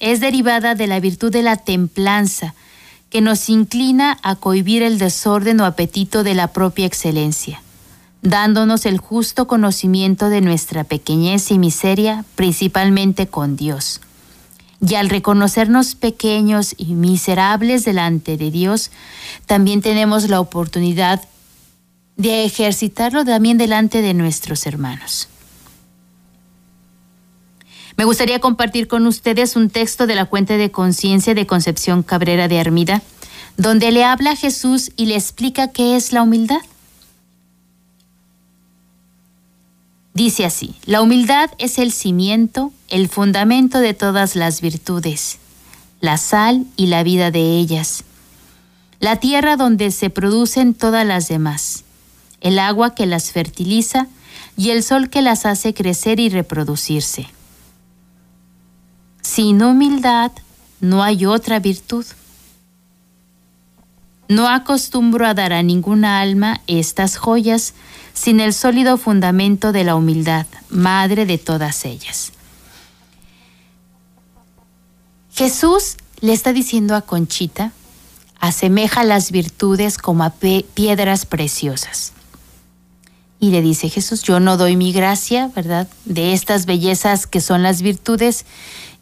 es 0.00 0.20
derivada 0.20 0.74
de 0.74 0.86
la 0.86 0.98
virtud 0.98 1.30
de 1.30 1.42
la 1.42 1.58
templanza, 1.58 2.54
que 3.12 3.20
nos 3.20 3.50
inclina 3.50 4.18
a 4.22 4.36
cohibir 4.36 4.82
el 4.82 4.96
desorden 4.96 5.60
o 5.60 5.66
apetito 5.66 6.22
de 6.22 6.32
la 6.32 6.48
propia 6.48 6.86
excelencia, 6.86 7.62
dándonos 8.22 8.86
el 8.86 8.96
justo 8.96 9.46
conocimiento 9.46 10.30
de 10.30 10.40
nuestra 10.40 10.84
pequeñez 10.84 11.50
y 11.50 11.58
miseria, 11.58 12.24
principalmente 12.36 13.26
con 13.26 13.54
Dios. 13.54 14.00
Y 14.80 14.94
al 14.94 15.10
reconocernos 15.10 15.94
pequeños 15.94 16.74
y 16.78 16.94
miserables 16.94 17.84
delante 17.84 18.38
de 18.38 18.50
Dios, 18.50 18.90
también 19.44 19.82
tenemos 19.82 20.30
la 20.30 20.40
oportunidad 20.40 21.20
de 22.16 22.46
ejercitarlo 22.46 23.26
también 23.26 23.58
delante 23.58 24.00
de 24.00 24.14
nuestros 24.14 24.64
hermanos. 24.64 25.28
Me 28.02 28.06
gustaría 28.06 28.40
compartir 28.40 28.88
con 28.88 29.06
ustedes 29.06 29.54
un 29.54 29.70
texto 29.70 30.08
de 30.08 30.16
la 30.16 30.24
cuenta 30.24 30.56
de 30.56 30.72
conciencia 30.72 31.34
de 31.34 31.46
Concepción 31.46 32.02
Cabrera 32.02 32.48
de 32.48 32.58
Armida, 32.58 33.00
donde 33.56 33.92
le 33.92 34.02
habla 34.02 34.32
a 34.32 34.36
Jesús 34.36 34.90
y 34.96 35.06
le 35.06 35.14
explica 35.14 35.68
qué 35.68 35.94
es 35.94 36.12
la 36.12 36.24
humildad. 36.24 36.58
Dice 40.14 40.44
así, 40.44 40.74
la 40.84 41.00
humildad 41.00 41.50
es 41.58 41.78
el 41.78 41.92
cimiento, 41.92 42.72
el 42.88 43.08
fundamento 43.08 43.78
de 43.78 43.94
todas 43.94 44.34
las 44.34 44.60
virtudes, 44.62 45.38
la 46.00 46.18
sal 46.18 46.66
y 46.76 46.88
la 46.88 47.04
vida 47.04 47.30
de 47.30 47.56
ellas, 47.56 48.02
la 48.98 49.20
tierra 49.20 49.56
donde 49.56 49.92
se 49.92 50.10
producen 50.10 50.74
todas 50.74 51.06
las 51.06 51.28
demás, 51.28 51.84
el 52.40 52.58
agua 52.58 52.96
que 52.96 53.06
las 53.06 53.30
fertiliza 53.30 54.08
y 54.56 54.70
el 54.70 54.82
sol 54.82 55.08
que 55.08 55.22
las 55.22 55.46
hace 55.46 55.72
crecer 55.72 56.18
y 56.18 56.30
reproducirse. 56.30 57.28
Sin 59.22 59.62
humildad 59.62 60.32
no 60.80 61.02
hay 61.02 61.26
otra 61.26 61.60
virtud. 61.60 62.04
No 64.28 64.48
acostumbro 64.48 65.26
a 65.26 65.34
dar 65.34 65.52
a 65.52 65.62
ninguna 65.62 66.20
alma 66.20 66.60
estas 66.66 67.16
joyas 67.16 67.74
sin 68.14 68.40
el 68.40 68.52
sólido 68.52 68.96
fundamento 68.96 69.72
de 69.72 69.84
la 69.84 69.94
humildad, 69.94 70.46
madre 70.70 71.26
de 71.26 71.38
todas 71.38 71.84
ellas. 71.84 72.32
Jesús 75.34 75.96
le 76.20 76.32
está 76.32 76.52
diciendo 76.52 76.94
a 76.94 77.02
Conchita, 77.02 77.72
asemeja 78.38 79.04
las 79.04 79.30
virtudes 79.30 79.98
como 79.98 80.24
a 80.24 80.30
piedras 80.30 81.26
preciosas. 81.26 82.12
Y 83.38 83.50
le 83.50 83.60
dice 83.60 83.88
Jesús, 83.88 84.22
yo 84.22 84.40
no 84.40 84.56
doy 84.56 84.76
mi 84.76 84.92
gracia, 84.92 85.50
¿verdad? 85.54 85.88
De 86.04 86.32
estas 86.32 86.64
bellezas 86.64 87.26
que 87.26 87.40
son 87.40 87.62
las 87.62 87.82
virtudes, 87.82 88.44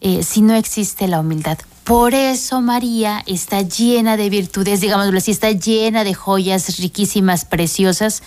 eh, 0.01 0.23
si 0.23 0.43
no 0.43 0.55
existe 0.55 1.09
la 1.09 1.21
humildad. 1.21 1.59
Por 1.85 2.15
eso 2.15 2.61
María 2.61 3.23
está 3.27 3.63
llena 3.63 4.17
de 4.17 4.31
virtudes, 4.31 4.81
digámoslo 4.81 5.19
así, 5.19 5.31
está 5.31 5.51
llena 5.51 6.05
de 6.05 6.15
joyas 6.15 6.79
riquísimas, 6.79 7.45
preciosas, 7.45 8.23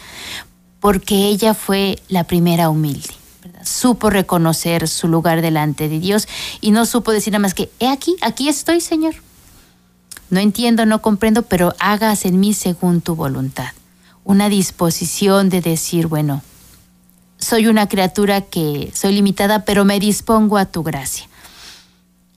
porque 0.79 1.27
ella 1.27 1.53
fue 1.53 1.99
la 2.09 2.25
primera 2.25 2.69
humilde. 2.69 3.09
Supo 3.63 4.09
reconocer 4.09 4.87
su 4.87 5.07
lugar 5.07 5.41
delante 5.41 5.87
de 5.87 5.99
Dios 5.99 6.27
y 6.59 6.71
no 6.71 6.85
supo 6.85 7.11
decir 7.11 7.31
nada 7.31 7.41
más 7.41 7.53
que, 7.53 7.71
he 7.79 7.87
aquí, 7.87 8.15
aquí 8.21 8.49
estoy, 8.49 8.81
Señor. 8.81 9.15
No 10.29 10.39
entiendo, 10.39 10.85
no 10.85 11.01
comprendo, 11.01 11.43
pero 11.43 11.73
hagas 11.79 12.25
en 12.25 12.39
mí 12.39 12.53
según 12.53 13.01
tu 13.01 13.15
voluntad. 13.15 13.69
Una 14.25 14.49
disposición 14.49 15.49
de 15.49 15.61
decir, 15.61 16.07
bueno, 16.07 16.41
soy 17.37 17.67
una 17.67 17.87
criatura 17.87 18.41
que 18.41 18.91
soy 18.93 19.13
limitada, 19.13 19.63
pero 19.63 19.85
me 19.85 19.99
dispongo 19.99 20.57
a 20.57 20.65
tu 20.65 20.83
gracia. 20.83 21.27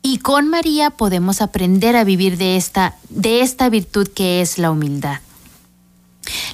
Y 0.08 0.18
con 0.18 0.46
María 0.46 0.90
podemos 0.90 1.42
aprender 1.42 1.96
a 1.96 2.04
vivir 2.04 2.38
de 2.38 2.56
esta, 2.56 2.94
de 3.08 3.40
esta 3.40 3.68
virtud 3.68 4.06
que 4.06 4.40
es 4.40 4.56
la 4.56 4.70
humildad. 4.70 5.18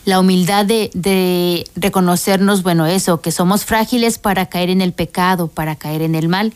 La 0.06 0.20
humildad 0.20 0.64
de, 0.64 1.70
reconocernos, 1.76 2.62
bueno, 2.62 2.86
eso, 2.86 3.20
que 3.20 3.30
somos 3.30 3.66
frágiles 3.66 4.16
para 4.16 4.46
caer 4.46 4.70
en 4.70 4.80
el 4.80 4.94
pecado, 4.94 5.48
para 5.48 5.76
caer 5.76 6.00
en 6.00 6.14
el 6.14 6.28
mal, 6.28 6.54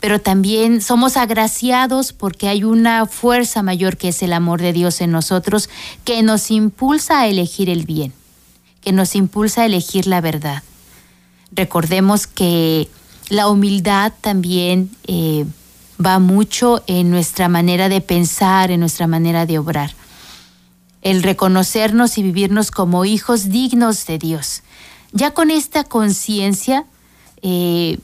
pero 0.00 0.22
también 0.22 0.80
somos 0.80 1.18
agraciados 1.18 2.14
porque 2.14 2.48
hay 2.48 2.64
una 2.64 3.04
fuerza 3.04 3.62
mayor 3.62 3.98
que 3.98 4.08
es 4.08 4.22
el 4.22 4.32
amor 4.32 4.62
de 4.62 4.72
Dios 4.72 5.02
en 5.02 5.10
nosotros 5.10 5.68
que 6.04 6.22
nos 6.22 6.50
impulsa 6.50 7.20
a 7.20 7.26
elegir 7.26 7.68
el 7.68 7.84
bien, 7.84 8.14
que 8.80 8.92
nos 8.92 9.16
impulsa 9.16 9.60
a 9.60 9.66
elegir 9.66 10.06
la 10.06 10.22
verdad. 10.22 10.62
Recordemos 11.52 12.26
que 12.26 12.88
la 13.28 13.48
humildad 13.48 14.14
también 14.22 14.88
eh, 15.06 15.44
va 16.04 16.18
mucho 16.18 16.82
en 16.86 17.10
nuestra 17.10 17.48
manera 17.48 17.88
de 17.88 18.00
pensar, 18.00 18.70
en 18.70 18.80
nuestra 18.80 19.06
manera 19.06 19.46
de 19.46 19.58
obrar. 19.58 19.92
El 21.02 21.22
reconocernos 21.22 22.18
y 22.18 22.22
vivirnos 22.22 22.70
como 22.70 23.04
hijos 23.04 23.48
dignos 23.48 24.06
de 24.06 24.18
Dios. 24.18 24.62
Ya 25.12 25.32
con 25.32 25.50
esta 25.50 25.84
conciencia 25.84 26.84
eh, 27.42 27.98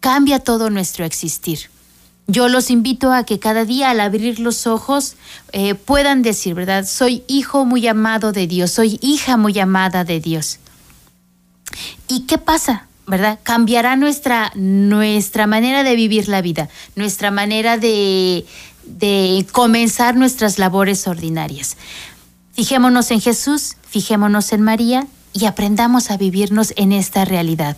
cambia 0.00 0.38
todo 0.38 0.70
nuestro 0.70 1.04
existir. 1.04 1.70
Yo 2.28 2.48
los 2.48 2.70
invito 2.70 3.12
a 3.12 3.24
que 3.24 3.38
cada 3.38 3.64
día 3.64 3.90
al 3.90 4.00
abrir 4.00 4.38
los 4.38 4.66
ojos 4.66 5.16
eh, 5.52 5.74
puedan 5.74 6.22
decir, 6.22 6.54
¿verdad? 6.54 6.86
Soy 6.86 7.24
hijo 7.26 7.64
muy 7.64 7.86
amado 7.88 8.32
de 8.32 8.46
Dios, 8.46 8.70
soy 8.70 8.98
hija 9.02 9.36
muy 9.36 9.58
amada 9.58 10.04
de 10.04 10.20
Dios. 10.20 10.58
¿Y 12.08 12.20
qué 12.20 12.38
pasa? 12.38 12.86
¿Verdad? 13.12 13.40
Cambiará 13.42 13.94
nuestra, 13.94 14.52
nuestra 14.54 15.46
manera 15.46 15.82
de 15.82 15.96
vivir 15.96 16.28
la 16.28 16.40
vida, 16.40 16.70
nuestra 16.96 17.30
manera 17.30 17.76
de, 17.76 18.46
de 18.84 19.46
comenzar 19.52 20.16
nuestras 20.16 20.58
labores 20.58 21.06
ordinarias. 21.06 21.76
Fijémonos 22.54 23.10
en 23.10 23.20
Jesús, 23.20 23.76
fijémonos 23.86 24.50
en 24.54 24.62
María 24.62 25.06
y 25.34 25.44
aprendamos 25.44 26.10
a 26.10 26.16
vivirnos 26.16 26.72
en 26.76 26.92
esta 26.92 27.26
realidad 27.26 27.76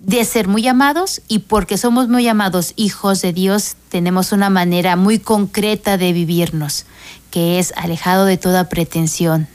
de 0.00 0.22
ser 0.26 0.48
muy 0.48 0.68
amados 0.68 1.22
y 1.28 1.38
porque 1.38 1.78
somos 1.78 2.08
muy 2.08 2.28
amados 2.28 2.74
hijos 2.76 3.22
de 3.22 3.32
Dios, 3.32 3.74
tenemos 3.88 4.32
una 4.32 4.50
manera 4.50 4.96
muy 4.96 5.18
concreta 5.18 5.96
de 5.96 6.12
vivirnos, 6.12 6.84
que 7.30 7.58
es 7.58 7.72
alejado 7.74 8.26
de 8.26 8.36
toda 8.36 8.68
pretensión, 8.68 9.48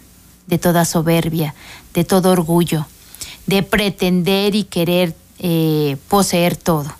de 0.47 0.57
toda 0.57 0.85
soberbia, 0.85 1.53
de 1.93 2.03
todo 2.03 2.31
orgullo, 2.31 2.87
de 3.47 3.63
pretender 3.63 4.55
y 4.55 4.63
querer 4.63 5.15
eh, 5.39 5.97
poseer 6.07 6.55
todo. 6.55 6.93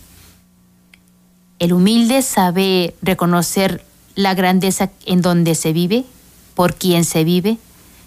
El 1.60 1.74
humilde 1.74 2.22
sabe 2.22 2.96
reconocer 3.02 3.86
la 4.16 4.34
grandeza 4.34 4.92
en 5.06 5.22
donde 5.22 5.56
se 5.56 5.74
vive, 5.74 6.04
por 6.56 6.76
quien 6.76 7.06
se 7.06 7.24
vive, 7.24 7.58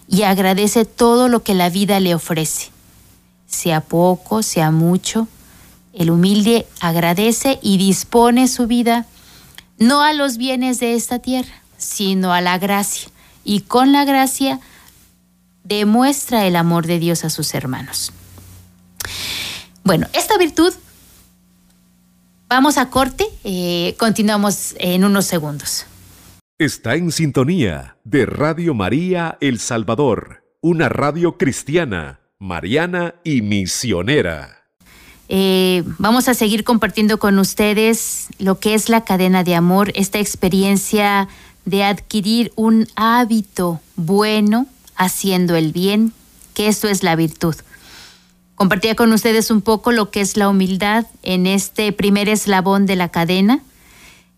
y 0.09 0.23
agradece 0.23 0.85
todo 0.85 1.29
lo 1.29 1.43
que 1.43 1.55
la 1.55 1.71
vida 1.71 1.99
le 2.01 2.15
ofrece, 2.15 2.71
sea 3.47 3.81
poco, 3.81 4.43
sea 4.43 4.71
mucho. 4.71 5.27
El 5.93 6.11
humilde 6.11 6.67
agradece 6.81 7.59
y 7.63 7.79
dispone 7.79 8.47
su 8.47 8.67
vida 8.67 9.07
no 9.79 10.03
a 10.03 10.13
los 10.13 10.37
bienes 10.37 10.79
de 10.79 10.95
esta 10.95 11.19
tierra, 11.19 11.63
sino 11.79 12.33
a 12.33 12.41
la 12.41 12.59
gracia, 12.59 13.09
y 13.45 13.61
con 13.61 13.93
la 13.93 14.05
gracia 14.05 14.61
demuestra 15.65 16.47
el 16.47 16.57
amor 16.57 16.87
de 16.87 16.99
Dios 16.99 17.25
a 17.25 17.31
sus 17.31 17.55
hermanos. 17.55 18.13
Bueno, 19.87 20.09
esta 20.15 20.37
virtud, 20.37 20.73
vamos 22.49 22.77
a 22.77 22.91
corte, 22.91 23.25
eh, 23.45 23.95
continuamos 24.01 24.75
en 24.81 25.05
unos 25.05 25.27
segundos. 25.27 25.87
Está 26.59 26.97
en 26.97 27.13
sintonía 27.13 27.97
de 28.03 28.27
Radio 28.27 28.75
María 28.75 29.39
El 29.41 29.61
Salvador, 29.61 30.43
una 30.61 30.89
radio 30.89 31.39
cristiana, 31.39 32.19
mariana 32.41 33.15
y 33.23 33.43
misionera. 33.43 34.65
Eh, 35.29 35.85
vamos 35.99 36.27
a 36.27 36.35
seguir 36.35 36.65
compartiendo 36.65 37.21
con 37.21 37.39
ustedes 37.39 38.27
lo 38.41 38.59
que 38.59 38.75
es 38.75 38.89
la 38.89 39.05
cadena 39.05 39.45
de 39.45 39.55
amor, 39.55 39.93
esta 39.95 40.19
experiencia 40.19 41.29
de 41.65 41.85
adquirir 41.85 42.53
un 42.57 42.89
hábito 42.97 43.81
bueno 43.95 44.67
haciendo 44.97 45.55
el 45.55 45.71
bien, 45.71 46.13
que 46.55 46.67
esto 46.67 46.89
es 46.89 47.05
la 47.05 47.15
virtud. 47.15 47.55
Compartía 48.57 48.97
con 48.97 49.13
ustedes 49.13 49.51
un 49.51 49.61
poco 49.61 49.93
lo 49.93 50.11
que 50.11 50.23
es 50.23 50.39
la 50.39 50.49
humildad 50.49 51.07
en 51.23 51.47
este 51.47 51.93
primer 51.93 52.29
eslabón 52.31 52.87
de 52.87 52.97
la 52.97 53.11
cadena, 53.11 53.61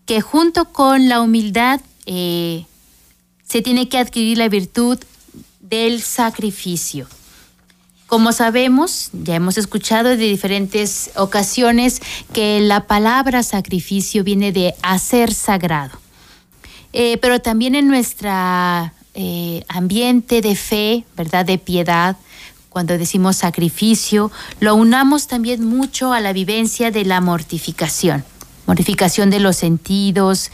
que 0.05 0.19
junto 0.19 0.65
con 0.73 1.07
la 1.07 1.21
humildad 1.21 1.79
eh, 2.05 2.65
se 3.47 3.61
tiene 3.61 3.87
que 3.87 3.97
adquirir 3.97 4.37
la 4.37 4.49
virtud 4.49 4.99
del 5.61 6.01
sacrificio. 6.01 7.07
Como 8.07 8.33
sabemos, 8.33 9.09
ya 9.13 9.35
hemos 9.35 9.57
escuchado 9.57 10.09
de 10.09 10.17
diferentes 10.17 11.11
ocasiones 11.15 12.01
que 12.33 12.59
la 12.59 12.87
palabra 12.87 13.41
sacrificio 13.43 14.23
viene 14.25 14.51
de 14.51 14.73
hacer 14.81 15.33
sagrado. 15.33 15.97
Eh, 16.91 17.17
pero 17.21 17.39
también 17.39 17.75
en 17.75 17.87
nuestro 17.87 18.31
eh, 19.13 19.63
ambiente 19.67 20.41
de 20.41 20.55
fe, 20.55 21.05
¿verdad? 21.15 21.45
De 21.45 21.57
piedad, 21.57 22.17
cuando 22.69 22.97
decimos 22.97 23.37
sacrificio, 23.37 24.31
lo 24.59 24.75
unamos 24.75 25.27
también 25.27 25.65
mucho 25.65 26.13
a 26.13 26.19
la 26.19 26.33
vivencia 26.33 26.91
de 26.91 27.05
la 27.05 27.21
mortificación. 27.21 28.23
Mortificación 28.67 29.29
de 29.29 29.39
los 29.39 29.55
sentidos, 29.55 30.51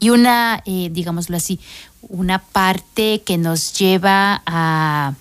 y 0.00 0.10
una, 0.10 0.62
eh, 0.64 0.88
digámoslo 0.92 1.36
así, 1.36 1.58
una 2.02 2.38
parte 2.38 3.22
que 3.24 3.38
nos 3.38 3.72
lleva 3.78 4.42
a, 4.46 5.14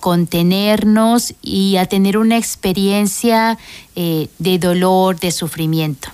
contenernos 0.00 1.34
y 1.42 1.76
a 1.76 1.86
tener 1.86 2.18
una 2.18 2.36
experiencia 2.36 3.56
eh, 3.94 4.28
de 4.38 4.58
dolor, 4.58 5.20
de 5.20 5.30
sufrimiento. 5.30 6.08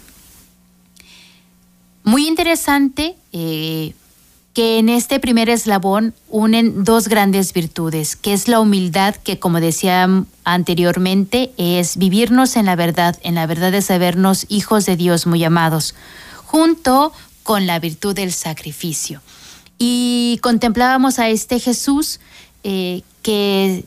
Muy 2.04 2.28
interesante 2.28 3.16
eh, 3.32 3.94
que 4.54 4.78
en 4.78 4.88
este 4.88 5.18
primer 5.18 5.48
eslabón 5.48 6.14
unen 6.28 6.84
dos 6.84 7.08
grandes 7.08 7.52
virtudes, 7.52 8.16
que 8.16 8.34
es 8.34 8.48
la 8.48 8.60
humildad, 8.60 9.14
que 9.16 9.38
como 9.38 9.60
decía 9.60 10.08
anteriormente, 10.44 11.52
es 11.56 11.96
vivirnos 11.96 12.56
en 12.56 12.66
la 12.66 12.76
verdad, 12.76 13.18
en 13.22 13.34
la 13.34 13.46
verdad 13.46 13.72
de 13.72 13.80
sabernos 13.80 14.44
hijos 14.48 14.84
de 14.84 14.96
Dios 14.96 15.26
muy 15.26 15.42
amados, 15.42 15.94
junto 16.44 17.12
con 17.42 17.66
la 17.66 17.78
virtud 17.78 18.14
del 18.14 18.32
sacrificio. 18.32 19.22
Y 19.78 20.38
contemplábamos 20.42 21.18
a 21.18 21.28
este 21.28 21.58
Jesús 21.58 22.20
eh, 22.62 23.02
que 23.22 23.84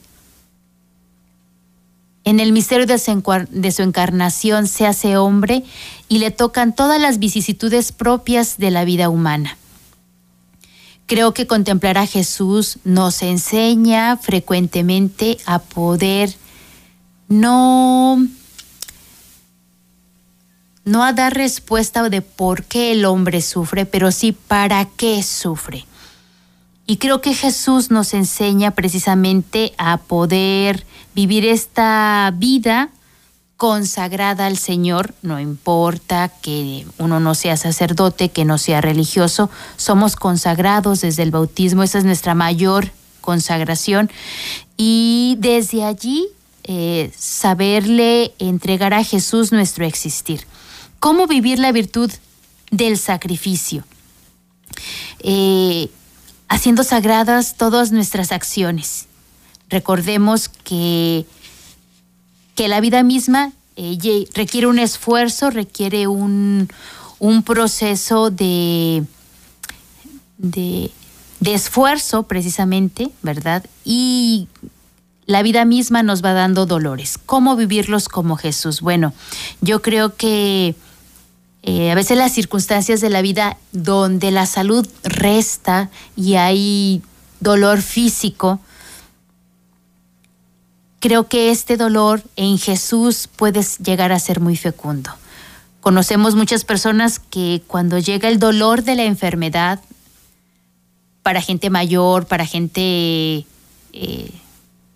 en 2.25 2.39
el 2.39 2.51
misterio 2.51 2.87
de 2.87 2.97
su, 2.97 3.81
encarnación 3.83 4.67
se 4.67 4.87
hace 4.87 5.15
hombre 5.15 5.63
y 6.09 6.17
le 6.17 6.31
tocan 6.31 6.73
todas 6.73 6.99
las 6.99 7.19
vicisitudes 7.19 7.91
propias 7.91 8.57
de 8.57 8.71
la 8.71 8.83
vida 8.83 9.09
humana. 9.09 9.57
Creo 11.07 11.33
que 11.33 11.45
contemplar 11.45 11.97
a 11.97 12.07
Jesús 12.07 12.79
nos 12.83 13.21
enseña 13.21 14.17
frecuentemente 14.17 15.37
a 15.45 15.59
poder 15.59 16.33
no 17.27 18.25
no 20.83 21.03
a 21.03 21.13
dar 21.13 21.33
respuesta 21.33 22.07
de 22.09 22.21
por 22.21 22.63
qué 22.63 22.91
el 22.91 23.05
hombre 23.05 23.41
sufre, 23.41 23.85
pero 23.85 24.11
sí 24.11 24.31
para 24.31 24.85
qué 24.85 25.23
sufre. 25.23 25.85
Y 26.87 26.97
creo 26.97 27.21
que 27.21 27.33
Jesús 27.33 27.89
nos 27.89 28.13
enseña 28.13 28.71
precisamente 28.71 29.73
a 29.79 29.97
poder 29.97 30.85
vivir 31.15 31.45
esta 31.45 32.31
vida 32.35 32.89
consagrada 33.57 34.47
al 34.47 34.57
Señor, 34.57 35.13
no 35.21 35.39
importa 35.39 36.29
que 36.41 36.85
uno 36.97 37.19
no 37.19 37.35
sea 37.35 37.55
sacerdote, 37.55 38.29
que 38.29 38.45
no 38.45 38.57
sea 38.57 38.81
religioso, 38.81 39.49
somos 39.77 40.15
consagrados 40.15 41.01
desde 41.01 41.23
el 41.23 41.31
bautismo, 41.31 41.83
esa 41.83 41.99
es 41.99 42.05
nuestra 42.05 42.35
mayor 42.35 42.91
consagración. 43.21 44.11
Y 44.77 45.37
desde 45.39 45.85
allí 45.85 46.27
eh, 46.63 47.11
saberle 47.17 48.33
entregar 48.39 48.93
a 48.93 49.03
Jesús 49.03 49.51
nuestro 49.51 49.85
existir 49.85 50.45
cómo 50.99 51.27
vivir 51.27 51.59
la 51.59 51.71
virtud 51.71 52.11
del 52.71 52.97
sacrificio, 52.97 53.85
eh, 55.19 55.89
haciendo 56.49 56.83
sagradas 56.83 57.55
todas 57.55 57.91
nuestras 57.91 58.31
acciones. 58.31 59.05
Recordemos 59.69 60.49
que, 60.49 61.25
que 62.55 62.67
la 62.67 62.81
vida 62.81 63.03
misma 63.03 63.51
eh, 63.75 64.27
requiere 64.33 64.67
un 64.67 64.79
esfuerzo, 64.79 65.49
requiere 65.51 66.07
un, 66.07 66.69
proceso 67.45 68.29
de, 68.31 69.03
de, 70.37 70.91
de 71.39 71.53
esfuerzo 71.53 72.23
precisamente, 72.23 73.11
¿verdad? 73.21 73.65
Y 73.83 74.47
la 75.25 75.41
vida 75.41 75.65
misma 75.65 76.03
nos 76.03 76.23
va 76.23 76.33
dando 76.33 76.65
dolores. 76.65 77.17
¿Cómo 77.25 77.55
vivirlos 77.55 78.09
como 78.09 78.37
Jesús? 78.37 78.81
Bueno, 78.81 79.13
yo 79.61 79.81
creo 79.81 80.15
que 80.15 80.75
eh, 81.63 81.91
a 81.91 81.95
veces 81.95 82.17
las 82.17 82.31
circunstancias 82.31 83.01
de 83.01 83.09
la 83.09 83.23
vida 83.23 83.57
donde 83.71 84.29
la 84.29 84.45
salud 84.45 84.87
resta 85.03 85.89
y 86.15 86.35
hay 86.35 87.01
dolor 87.39 87.81
físico, 87.81 88.59
creo 90.99 91.27
que 91.27 91.51
este 91.51 91.77
dolor 91.77 92.23
en 92.35 92.57
Jesús 92.57 93.29
puede 93.35 93.61
llegar 93.83 94.11
a 94.11 94.19
ser 94.19 94.39
muy 94.39 94.55
fecundo. 94.55 95.11
Conocemos 95.81 96.35
muchas 96.35 96.65
personas 96.65 97.19
que 97.19 97.61
cuando 97.67 97.99
llega 97.99 98.27
el 98.27 98.39
dolor 98.39 98.83
de 98.83 98.95
la 98.95 99.03
enfermedad, 99.03 99.79
para 101.21 101.41
gente 101.41 101.69
mayor, 101.69 102.27
para 102.27 102.45
gente, 102.45 103.45
eh, 103.93 104.31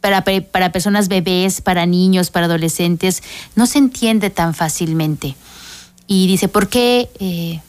para, 0.01 0.23
para 0.23 0.71
personas 0.71 1.07
bebés, 1.07 1.61
para 1.61 1.85
niños, 1.85 2.31
para 2.31 2.45
adolescentes, 2.45 3.23
no 3.55 3.65
se 3.65 3.77
entiende 3.77 4.29
tan 4.29 4.53
fácilmente 4.53 5.35
y 6.11 6.25
dice, 6.25 6.47
¿por 6.47 6.69
qué? 6.69 7.07
Eh, 7.19 7.61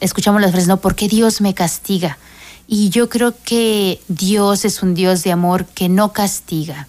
escuchamos 0.00 0.40
las 0.40 0.50
frases, 0.50 0.68
¿no? 0.68 0.78
¿Por 0.78 0.96
qué 0.96 1.08
Dios 1.08 1.40
me 1.40 1.54
castiga? 1.54 2.18
Y 2.68 2.90
yo 2.90 3.08
creo 3.08 3.34
que 3.44 4.00
Dios 4.08 4.64
es 4.64 4.82
un 4.82 4.94
Dios 4.94 5.22
de 5.22 5.32
amor 5.32 5.66
que 5.66 5.88
no 5.88 6.12
castiga, 6.12 6.88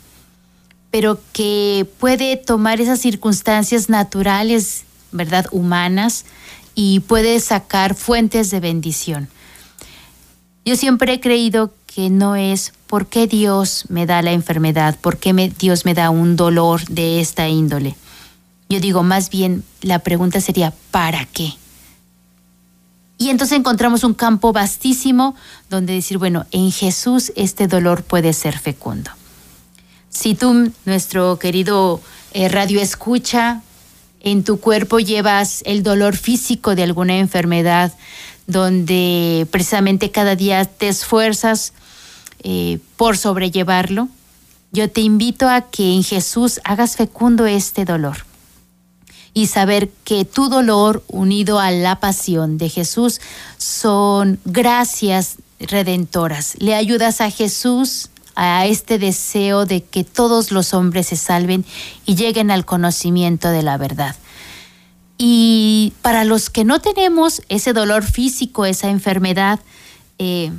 pero 0.91 1.19
que 1.33 1.87
puede 1.99 2.37
tomar 2.37 2.81
esas 2.81 2.99
circunstancias 2.99 3.89
naturales, 3.89 4.83
¿verdad? 5.11 5.45
Humanas, 5.51 6.25
y 6.73 7.01
puede 7.01 7.39
sacar 7.39 7.95
fuentes 7.95 8.49
de 8.49 8.59
bendición. 8.59 9.29
Yo 10.65 10.75
siempre 10.75 11.13
he 11.13 11.19
creído 11.19 11.73
que 11.85 12.09
no 12.09 12.35
es 12.35 12.73
por 12.87 13.07
qué 13.07 13.27
Dios 13.27 13.85
me 13.89 14.05
da 14.05 14.21
la 14.21 14.31
enfermedad, 14.31 14.97
por 14.99 15.17
qué 15.17 15.33
Dios 15.59 15.85
me 15.85 15.93
da 15.93 16.09
un 16.09 16.35
dolor 16.35 16.85
de 16.87 17.19
esta 17.19 17.47
índole 17.47 17.95
yo 18.69 18.79
digo, 18.79 19.03
más 19.03 19.29
bien 19.29 19.63
la 19.81 19.99
pregunta 19.99 20.41
sería, 20.41 20.73
¿para 20.91 21.25
qué? 21.25 21.53
Y 23.17 23.29
entonces 23.29 23.57
encontramos 23.57 24.03
un 24.03 24.13
campo 24.13 24.53
vastísimo 24.53 25.35
donde 25.69 25.93
decir, 25.93 26.17
bueno, 26.17 26.45
en 26.51 26.71
Jesús 26.71 27.31
este 27.35 27.67
dolor 27.67 28.03
puede 28.03 28.33
ser 28.33 28.59
fecundo. 28.59 29.11
Si 30.09 30.35
tú, 30.35 30.71
nuestro 30.85 31.39
querido 31.39 32.01
eh, 32.33 32.47
radio 32.47 32.79
escucha, 32.79 33.61
en 34.21 34.43
tu 34.43 34.59
cuerpo 34.59 34.99
llevas 34.99 35.61
el 35.65 35.83
dolor 35.83 36.15
físico 36.15 36.75
de 36.75 36.83
alguna 36.83 37.17
enfermedad, 37.17 37.93
donde 38.45 39.47
precisamente 39.51 40.11
cada 40.11 40.35
día 40.35 40.65
te 40.65 40.87
esfuerzas 40.87 41.73
eh, 42.43 42.79
por 42.97 43.17
sobrellevarlo, 43.17 44.09
yo 44.71 44.89
te 44.89 45.01
invito 45.01 45.49
a 45.49 45.61
que 45.61 45.93
en 45.93 46.03
Jesús 46.03 46.59
hagas 46.63 46.97
fecundo 46.97 47.45
este 47.47 47.85
dolor 47.85 48.17
y 49.37 49.45
saber 49.45 49.91
que 50.03 50.25
tu 50.25 50.49
dolor 50.49 51.03
unido 51.07 51.59
a 51.59 51.69
la 51.69 51.99
pasión 51.99 52.57
de 52.57 52.69
Jesús 52.69 53.21
son 53.59 54.39
gracias 54.45 55.35
redentoras. 55.59 56.55
Le 56.57 56.73
ayudas 56.73 57.21
a 57.21 57.29
Jesús 57.29 58.09
a 58.33 58.65
este 58.65 58.97
deseo 58.97 59.67
de 59.67 59.83
que 59.83 60.03
todos 60.03 60.51
los 60.51 60.73
hombres 60.73 61.09
se 61.09 61.17
salven 61.17 61.65
y 62.03 62.15
lleguen 62.15 62.49
al 62.49 62.65
conocimiento 62.65 63.49
de 63.49 63.61
la 63.61 63.77
verdad. 63.77 64.15
Y 65.19 65.93
para 66.01 66.23
los 66.23 66.49
que 66.49 66.65
no 66.65 66.81
tenemos 66.81 67.43
ese 67.47 67.73
dolor 67.73 68.03
físico, 68.03 68.65
esa 68.65 68.89
enfermedad, 68.89 69.59
eh, 70.17 70.51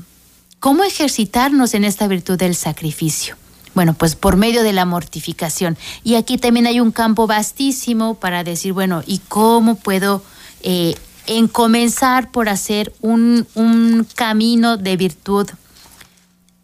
¿cómo 0.60 0.84
ejercitarnos 0.84 1.74
en 1.74 1.82
esta 1.82 2.06
virtud 2.06 2.38
del 2.38 2.54
sacrificio? 2.54 3.34
Bueno, 3.78 3.94
pues 3.94 4.16
por 4.16 4.36
medio 4.36 4.64
de 4.64 4.72
la 4.72 4.86
mortificación. 4.86 5.78
Y 6.02 6.16
aquí 6.16 6.36
también 6.36 6.66
hay 6.66 6.80
un 6.80 6.90
campo 6.90 7.28
vastísimo 7.28 8.14
para 8.14 8.42
decir, 8.42 8.72
bueno, 8.72 9.04
¿y 9.06 9.20
cómo 9.28 9.76
puedo 9.76 10.24
eh, 10.62 10.96
en 11.28 11.46
comenzar 11.46 12.32
por 12.32 12.48
hacer 12.48 12.92
un, 13.02 13.46
un 13.54 14.04
camino 14.16 14.78
de 14.78 14.96
virtud 14.96 15.48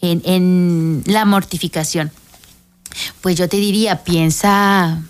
en, 0.01 0.23
en, 0.25 1.05
la 1.07 1.25
mortificación? 1.25 2.11
Pues 3.21 3.37
yo 3.37 3.49
te 3.49 3.59
diría, 3.59 4.03
piensa, 4.03 5.01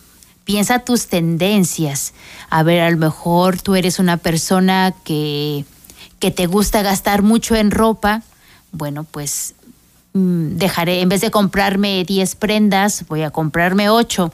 piensa 0.45 0.81
tus 0.81 1.07
tendencias. 1.07 2.13
A 2.51 2.63
ver, 2.65 2.83
a 2.83 2.91
lo 2.91 2.99
mejor 2.99 3.63
tú 3.63 3.77
eres 3.77 3.99
una 3.99 4.19
persona 4.19 4.95
que, 5.05 5.65
que 6.19 6.31
te 6.31 6.45
gusta 6.49 6.83
gastar 6.83 7.23
mucho 7.23 7.55
en 7.55 7.71
ropa. 7.71 8.21
Bueno, 8.73 9.05
pues 9.05 9.55
dejaré, 10.15 11.01
en 11.01 11.09
vez 11.09 11.21
de 11.21 11.31
comprarme 11.31 12.05
10 12.05 12.37
prendas, 12.37 13.05
voy 13.09 13.23
a 13.23 13.31
comprarme 13.31 13.91
8. 13.91 14.33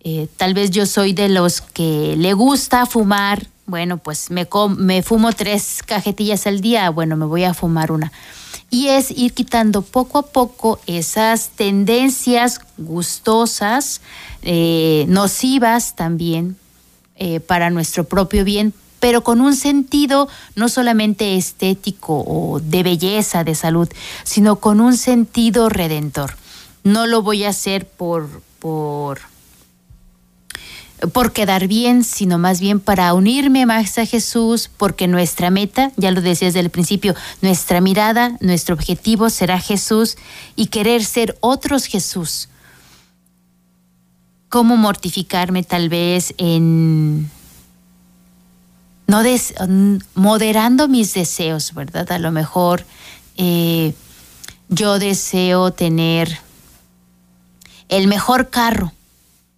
Eh, 0.00 0.28
tal 0.36 0.54
vez 0.54 0.70
yo 0.70 0.86
soy 0.86 1.12
de 1.12 1.28
los 1.28 1.60
que 1.60 2.14
le 2.16 2.32
gusta 2.32 2.86
fumar, 2.86 3.46
bueno, 3.66 3.98
pues 3.98 4.30
me, 4.30 4.46
me 4.76 5.02
fumo 5.02 5.32
tres 5.32 5.82
cajetillas 5.84 6.46
al 6.46 6.60
día, 6.60 6.90
bueno, 6.90 7.16
me 7.16 7.24
voy 7.24 7.44
a 7.44 7.54
fumar 7.54 7.90
una. 7.90 8.12
Y 8.70 8.88
es 8.88 9.10
ir 9.10 9.32
quitando 9.32 9.82
poco 9.82 10.18
a 10.18 10.26
poco 10.26 10.78
esas 10.86 11.48
tendencias 11.50 12.60
gustosas, 12.76 14.00
eh, 14.42 15.06
nocivas 15.08 15.96
también 15.96 16.56
eh, 17.16 17.40
para 17.40 17.70
nuestro 17.70 18.04
propio 18.04 18.44
bien, 18.44 18.74
pero 19.04 19.22
con 19.22 19.42
un 19.42 19.54
sentido 19.54 20.30
no 20.56 20.70
solamente 20.70 21.36
estético 21.36 22.24
o 22.26 22.58
de 22.58 22.82
belleza, 22.82 23.44
de 23.44 23.54
salud, 23.54 23.86
sino 24.22 24.56
con 24.56 24.80
un 24.80 24.96
sentido 24.96 25.68
redentor. 25.68 26.38
No 26.84 27.06
lo 27.06 27.20
voy 27.20 27.44
a 27.44 27.50
hacer 27.50 27.86
por, 27.86 28.40
por, 28.60 29.20
por 31.12 31.34
quedar 31.34 31.68
bien, 31.68 32.02
sino 32.02 32.38
más 32.38 32.62
bien 32.62 32.80
para 32.80 33.12
unirme 33.12 33.66
más 33.66 33.98
a 33.98 34.06
Jesús, 34.06 34.70
porque 34.74 35.06
nuestra 35.06 35.50
meta, 35.50 35.92
ya 35.98 36.10
lo 36.10 36.22
decía 36.22 36.48
desde 36.48 36.60
el 36.60 36.70
principio, 36.70 37.14
nuestra 37.42 37.82
mirada, 37.82 38.38
nuestro 38.40 38.74
objetivo 38.74 39.28
será 39.28 39.60
Jesús 39.60 40.16
y 40.56 40.68
querer 40.68 41.04
ser 41.04 41.36
otros 41.40 41.84
Jesús. 41.84 42.48
¿Cómo 44.48 44.78
mortificarme 44.78 45.62
tal 45.62 45.90
vez 45.90 46.32
en 46.38 47.28
no 49.06 49.22
des, 49.22 49.54
moderando 50.14 50.88
mis 50.88 51.14
deseos, 51.14 51.74
¿verdad? 51.74 52.10
A 52.12 52.18
lo 52.18 52.32
mejor 52.32 52.84
eh, 53.36 53.94
yo 54.68 54.98
deseo 54.98 55.72
tener 55.72 56.38
el 57.88 58.06
mejor 58.08 58.50
carro. 58.50 58.92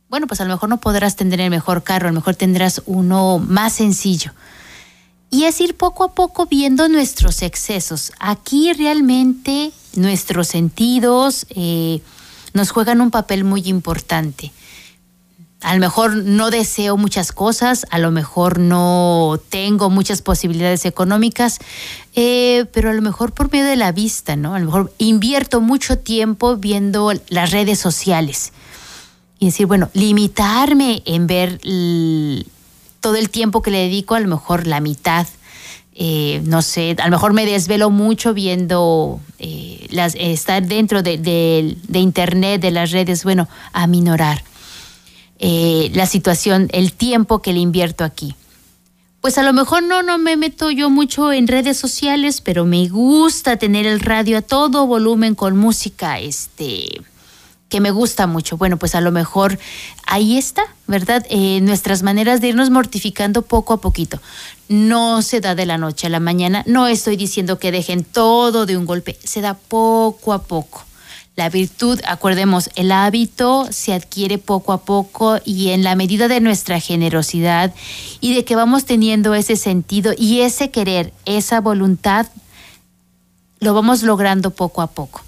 Bueno, 0.09 0.27
pues 0.27 0.41
a 0.41 0.45
lo 0.45 0.55
mejor 0.55 0.69
no 0.69 0.79
podrás 0.79 1.17
tener 1.17 1.41
el 1.41 1.51
mejor 1.51 1.83
carro, 1.83 2.09
a 2.09 2.11
lo 2.11 2.17
mejor 2.17 2.37
tendrás 2.37 2.83
uno 2.87 3.39
más 3.39 3.75
sencillo. 3.75 4.33
Y 5.31 5.45
es 5.45 5.61
ir 5.61 5.77
poco 5.77 6.05
a 6.05 6.15
poco 6.15 6.47
viendo 6.47 6.89
nuestros 6.89 7.43
excesos. 7.43 8.13
Aquí 8.21 8.73
realmente 8.73 9.73
nuestros 9.95 10.49
sentidos 10.49 11.47
eh, 11.51 12.01
nos 12.53 12.71
juegan 12.71 13.01
un 13.01 13.11
papel 13.11 13.45
muy 13.45 13.63
importante 13.67 14.53
a 15.67 15.75
lo 15.75 15.81
mejor 15.81 16.15
no 16.15 16.53
deseo 16.53 16.97
muchas 16.97 17.33
cosas, 17.33 17.87
a 17.91 17.99
lo 17.99 18.13
mejor 18.13 18.61
no 18.61 19.41
tengo 19.49 19.91
muchas 19.91 20.23
posibilidades 20.23 20.85
económicas, 20.85 21.59
eh, 22.15 22.67
pero 22.73 22.91
a 22.91 22.93
lo 22.93 23.03
mejor 23.03 23.33
por 23.33 23.51
medio 23.51 23.65
de 23.65 23.75
la 23.75 23.91
vista, 23.91 24.37
¿no? 24.37 24.55
A 24.55 24.61
lo 24.61 24.67
mejor 24.67 24.95
invierto 24.99 25.61
mucho 25.61 25.99
tiempo 25.99 26.57
viendo 26.57 27.13
las 27.31 27.51
redes 27.51 27.81
sociales 27.81 28.53
y 29.41 29.47
decir, 29.47 29.67
bueno, 29.67 29.91
limitarme 29.93 31.03
en 31.05 31.27
ver 31.27 31.59
todo 33.01 33.17
el 33.17 33.29
tiempo 33.31 33.61
que 33.61 33.73
le 33.73 33.79
dedico, 33.79 34.15
a 34.15 34.21
lo 34.21 34.29
mejor 34.29 34.69
la 34.69 34.79
mitad. 34.79 35.27
Eh, 35.97 36.43
no 36.45 36.63
sé, 36.63 36.95
a 36.97 37.07
lo 37.07 37.11
mejor 37.11 37.33
me 37.33 37.45
desvelo 37.45 37.91
mucho 37.91 38.35
viendo 38.35 39.19
eh, 39.41 39.89
las, 39.91 40.15
estar 40.15 40.65
dentro 40.65 41.03
de, 41.03 41.19
de 41.19 41.99
internet, 41.99 42.61
de 42.61 42.71
las 42.71 42.93
redes, 42.93 43.25
bueno, 43.25 43.49
a 43.73 43.89
minorar 43.89 44.45
eh, 45.39 45.91
la 45.95 46.07
situación, 46.07 46.69
el 46.73 46.93
tiempo 46.93 47.43
que 47.43 47.53
le 47.53 47.61
invierto 47.61 48.05
aquí. 48.05 48.35
Pues 49.21 49.39
a 49.39 49.43
lo 49.43 49.53
mejor 49.53 49.83
no, 49.83 50.03
no 50.03 50.19
me 50.19 50.37
meto 50.37 50.71
yo 50.71 50.89
mucho 50.89 51.33
en 51.33 51.49
redes 51.49 51.77
sociales, 51.77 52.41
pero 52.41 52.65
me 52.65 52.89
gusta 52.89 53.57
tener 53.57 53.87
el 53.87 54.01
radio 54.01 54.39
a 54.39 54.43
todo 54.43 54.87
volumen 54.87 55.35
con 55.35 55.57
música, 55.57 56.21
este, 56.21 57.03
que 57.69 57.81
me 57.81 57.91
gusta 57.91 58.27
mucho. 58.27 58.57
Bueno, 58.57 58.77
pues 58.77 58.95
a 58.95 59.01
lo 59.01 59.11
mejor 59.11 59.59
ahí 60.07 60.39
está, 60.39 60.63
¿verdad? 60.87 61.27
Eh, 61.29 61.61
nuestras 61.61 62.03
maneras 62.03 62.41
de 62.41 62.49
irnos 62.49 62.71
mortificando 62.71 63.43
poco 63.43 63.75
a 63.75 63.81
poquito. 63.81 64.21
No 64.69 65.23
se 65.23 65.41
da 65.41 65.55
de 65.55 65.67
la 65.67 65.77
noche 65.77 66.07
a 66.07 66.11
la 66.11 66.21
mañana. 66.21 66.63
No 66.67 66.87
estoy 66.87 67.17
diciendo 67.17 67.59
que 67.59 67.73
dejen 67.73 68.05
todo 68.05 68.65
de 68.65 68.77
un 68.77 68.87
golpe. 68.87 69.19
Se 69.25 69.41
da 69.41 69.55
poco 69.55 70.33
a 70.35 70.43
poco. 70.45 70.85
La 71.37 71.51
virtud, 71.51 72.01
acordemos, 72.07 72.71
el 72.77 72.91
hábito 72.91 73.69
se 73.71 73.93
adquiere 73.93 74.39
poco 74.39 74.73
a 74.73 74.87
poco 74.87 75.39
y 75.45 75.69
en 75.69 75.85
la 75.85 75.95
medida 75.95 76.29
de 76.29 76.41
nuestra 76.41 76.81
generosidad 76.81 77.75
y 78.23 78.35
de 78.35 78.47
que 78.47 78.57
vamos 78.57 78.87
teniendo 78.87 79.35
ese 79.35 79.57
sentido 79.57 80.15
y 80.17 80.41
ese 80.41 80.71
querer, 80.71 81.13
esa 81.27 81.61
voluntad, 81.61 82.27
lo 83.61 83.75
vamos 83.75 84.03
logrando 84.03 84.51
poco 84.51 84.81
a 84.81 84.87
poco. 84.87 85.21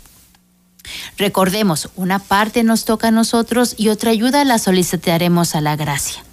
Recordemos, 1.19 1.91
una 1.95 2.19
parte 2.19 2.65
nos 2.65 2.87
toca 2.87 3.09
a 3.09 3.11
nosotros 3.11 3.75
y 3.77 3.91
otra 3.91 4.11
ayuda 4.11 4.45
la 4.45 4.59
solicitaremos 4.59 5.55
a 5.55 5.61
la 5.61 5.77
gracia. 5.77 6.25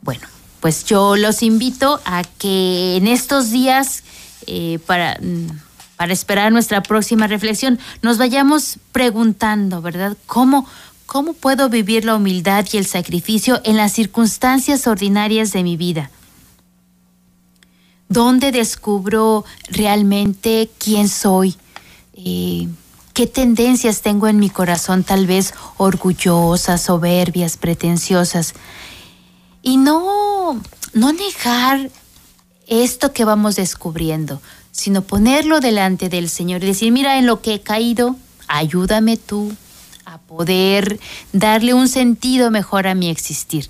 Bueno, 0.00 0.26
pues 0.60 0.86
yo 0.86 1.16
los 1.16 1.42
invito 1.42 2.00
a 2.06 2.24
que 2.24 2.96
en 2.96 3.08
estos 3.08 3.50
días, 3.50 4.04
eh, 4.46 4.78
para 4.86 5.18
mm, 5.20 5.65
para 5.96 6.12
esperar 6.12 6.52
nuestra 6.52 6.82
próxima 6.82 7.26
reflexión, 7.26 7.78
nos 8.02 8.18
vayamos 8.18 8.78
preguntando, 8.92 9.80
¿verdad? 9.82 10.16
¿Cómo, 10.26 10.66
¿Cómo 11.06 11.32
puedo 11.32 11.68
vivir 11.68 12.04
la 12.04 12.16
humildad 12.16 12.66
y 12.72 12.76
el 12.76 12.86
sacrificio 12.86 13.60
en 13.64 13.76
las 13.76 13.92
circunstancias 13.92 14.86
ordinarias 14.86 15.52
de 15.52 15.62
mi 15.62 15.76
vida? 15.76 16.10
¿Dónde 18.08 18.52
descubro 18.52 19.44
realmente 19.68 20.70
quién 20.78 21.08
soy? 21.08 21.56
Eh, 22.14 22.68
¿Qué 23.14 23.26
tendencias 23.26 24.02
tengo 24.02 24.28
en 24.28 24.38
mi 24.38 24.50
corazón 24.50 25.02
tal 25.02 25.26
vez 25.26 25.54
orgullosas, 25.78 26.82
soberbias, 26.82 27.56
pretenciosas? 27.56 28.54
Y 29.62 29.78
no, 29.78 30.60
no 30.92 31.12
negar 31.12 31.90
esto 32.66 33.12
que 33.12 33.24
vamos 33.24 33.56
descubriendo, 33.56 34.40
sino 34.72 35.02
ponerlo 35.02 35.60
delante 35.60 36.08
del 36.08 36.28
Señor 36.28 36.62
y 36.62 36.66
decir, 36.66 36.92
mira, 36.92 37.18
en 37.18 37.26
lo 37.26 37.40
que 37.40 37.54
he 37.54 37.60
caído, 37.60 38.16
ayúdame 38.48 39.16
tú 39.16 39.52
a 40.04 40.18
poder 40.18 41.00
darle 41.32 41.74
un 41.74 41.88
sentido 41.88 42.50
mejor 42.50 42.86
a 42.86 42.94
mi 42.94 43.08
existir. 43.08 43.68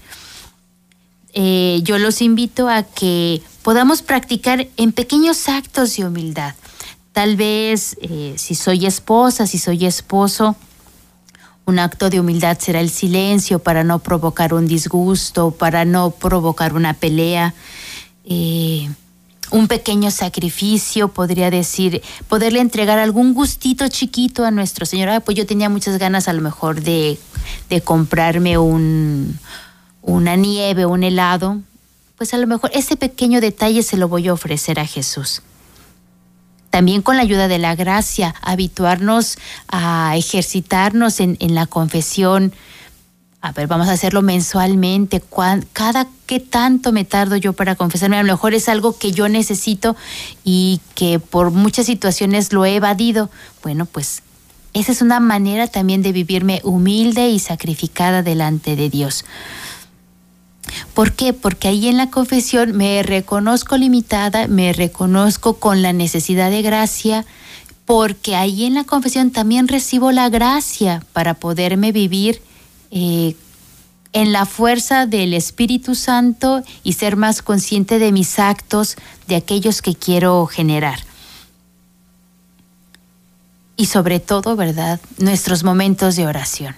Eh, 1.33 1.81
yo 1.83 1.99
los 1.99 2.23
invito 2.23 2.69
a 2.69 2.83
que 2.83 3.43
podamos 3.63 4.03
practicar 4.03 4.69
en 4.77 4.93
pequeños 4.93 5.49
actos 5.49 5.97
de 5.97 6.07
humildad. 6.07 6.55
Tal 7.13 7.37
vez 7.37 7.97
eh, 8.01 8.35
si 8.37 8.55
soy 8.55 8.87
esposa, 8.87 9.47
si 9.47 9.59
soy 9.59 9.87
esposo, 9.87 10.57
un 11.67 11.79
acto 11.79 12.11
de 12.11 12.21
humildad 12.21 12.59
será 12.59 12.81
el 12.81 12.91
silencio 12.91 13.59
para 13.59 13.83
no 13.85 13.99
provocar 13.99 14.55
un 14.55 14.67
disgusto, 14.67 15.51
para 15.51 15.85
no 15.85 16.11
provocar 16.11 16.75
una 16.75 16.95
pelea. 16.95 17.55
Eh, 18.27 18.89
un 19.53 19.69
pequeño 19.69 20.11
sacrificio, 20.11 21.09
podría 21.09 21.51
decir, 21.51 22.03
poderle 22.29 22.61
entregar 22.61 22.99
algún 22.99 23.33
gustito 23.33 23.87
chiquito 23.89 24.45
a 24.45 24.51
nuestro 24.51 24.87
Señor. 24.87 25.23
pues 25.23 25.37
yo 25.37 25.47
tenía 25.47 25.69
muchas 25.69 25.99
ganas 25.99 26.29
a 26.29 26.33
lo 26.33 26.43
mejor 26.43 26.83
de, 26.83 27.19
comprarme 27.85 28.59
un, 28.59 29.39
una 30.03 30.37
nieve, 30.37 30.87
un 30.87 31.05
helado. 31.05 31.61
pues 32.19 32.35
a 32.35 32.39
lo 32.39 32.47
mejor 32.47 32.71
ese 32.75 32.97
pequeño 32.97 33.41
detalle 33.41 33.83
se 33.83 33.97
lo 33.97 34.09
voy 34.09 34.29
a 34.29 34.33
ofrecer 34.33 34.81
a 34.81 34.87
Jesús. 34.87 35.43
También 36.71 37.01
con 37.01 37.17
la 37.17 37.23
ayuda 37.23 37.49
de 37.49 37.59
la 37.59 37.75
gracia, 37.75 38.35
habituarnos 38.43 39.39
a 39.69 40.15
ejercitarnos 40.17 41.21
en, 41.21 41.37
en 41.41 41.55
la 41.55 41.67
confesión, 41.67 42.53
a 43.47 43.53
ver, 43.53 43.69
vamos 43.69 43.87
a 43.87 43.93
hacerlo 43.93 44.23
mensualmente, 44.23 45.23
cada 45.73 46.09
qué 46.27 46.41
tanto 46.41 46.91
me 46.91 47.05
tardo 47.05 47.37
yo 47.37 47.53
para 47.53 47.77
confesarme, 47.77 48.17
a 48.17 48.23
lo 48.25 48.33
mejor 48.33 48.55
es 48.55 48.69
algo 48.69 48.99
que 48.99 49.13
yo 49.13 49.29
necesito 49.29 49.95
y 50.43 50.81
que 50.97 51.21
por 51.21 51.53
muchas 51.53 51.87
situaciones 51.87 52.53
lo 52.53 52.65
he 52.65 52.75
evadido. 52.75 53.31
Bueno, 53.63 53.87
pues 53.87 54.25
esa 54.73 54.91
es 54.91 55.01
una 55.01 55.21
manera 55.21 55.69
también 55.69 56.03
de 56.03 56.11
vivirme 56.11 56.61
humilde 56.65 57.29
y 57.29 57.39
sacrificada 57.39 58.25
delante 58.25 58.75
de 58.75 58.91
Dios. 58.91 59.25
¿Por 60.93 61.13
qué? 61.13 61.33
Porque 61.33 61.69
ahí 61.69 61.87
en 61.87 61.99
la 61.99 62.11
confesión 62.11 62.77
me 62.77 63.05
reconozco 63.05 63.77
limitada, 63.77 64.49
me 64.49 64.73
reconozco 64.73 65.59
con 65.59 65.83
la 65.83 65.93
necesidad 65.93 66.51
de 66.51 66.63
gracia, 66.63 67.25
porque 67.85 68.35
ahí 68.35 68.65
en 68.65 68.75
la 68.75 68.83
confesión 68.83 69.31
también 69.31 69.69
recibo 69.69 70.11
la 70.11 70.31
gracia 70.31 71.05
para 71.13 71.35
poderme 71.35 71.93
vivir 71.93 72.43
eh, 72.91 73.37
en 74.13 74.33
la 74.33 74.47
fuerza 74.47 75.07
del 75.07 75.35
Espíritu 75.35 75.95
Santo 75.95 76.63
y 76.83 76.95
ser 76.95 77.17
más 77.17 77.43
consciente 77.43 77.99
de 77.99 78.13
mis 78.13 78.39
actos, 78.39 78.97
de 79.27 79.37
aquellos 79.37 79.83
que 79.83 79.95
quiero 79.95 80.47
generar. 80.47 80.99
Y 83.77 83.87
sobre 83.87 84.21
todo, 84.21 84.57
¿verdad? 84.57 85.01
Nuestros 85.19 85.65
momentos 85.65 86.17
de 86.17 86.27
oración. 86.27 86.75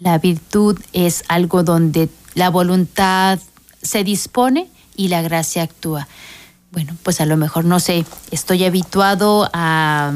La 0.00 0.18
virtud 0.18 0.78
es 0.92 1.24
algo 1.28 1.62
donde 1.62 2.08
la 2.34 2.48
voluntad 2.48 3.38
se 3.82 4.02
dispone 4.02 4.68
y 4.96 5.08
la 5.08 5.22
gracia 5.22 5.62
actúa. 5.62 6.08
Bueno, 6.72 6.96
pues 7.02 7.20
a 7.20 7.26
lo 7.26 7.36
mejor 7.36 7.66
no 7.66 7.78
sé, 7.78 8.06
estoy 8.30 8.64
habituado 8.64 9.50
a 9.52 10.12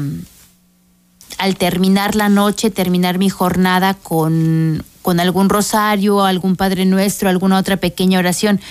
al 1.37 1.55
terminar 1.55 2.15
la 2.15 2.27
noche, 2.27 2.69
terminar 2.69 3.17
mi 3.17 3.29
jornada 3.29 3.93
con 3.93 4.83
con 5.09 5.19
algún 5.19 5.49
rosario, 5.49 6.23
algún 6.23 6.55
Padre 6.55 6.85
Nuestro, 6.85 7.29
alguna 7.29 7.57
otra 7.57 7.77
pequeña 7.77 8.19
oración. 8.19 8.61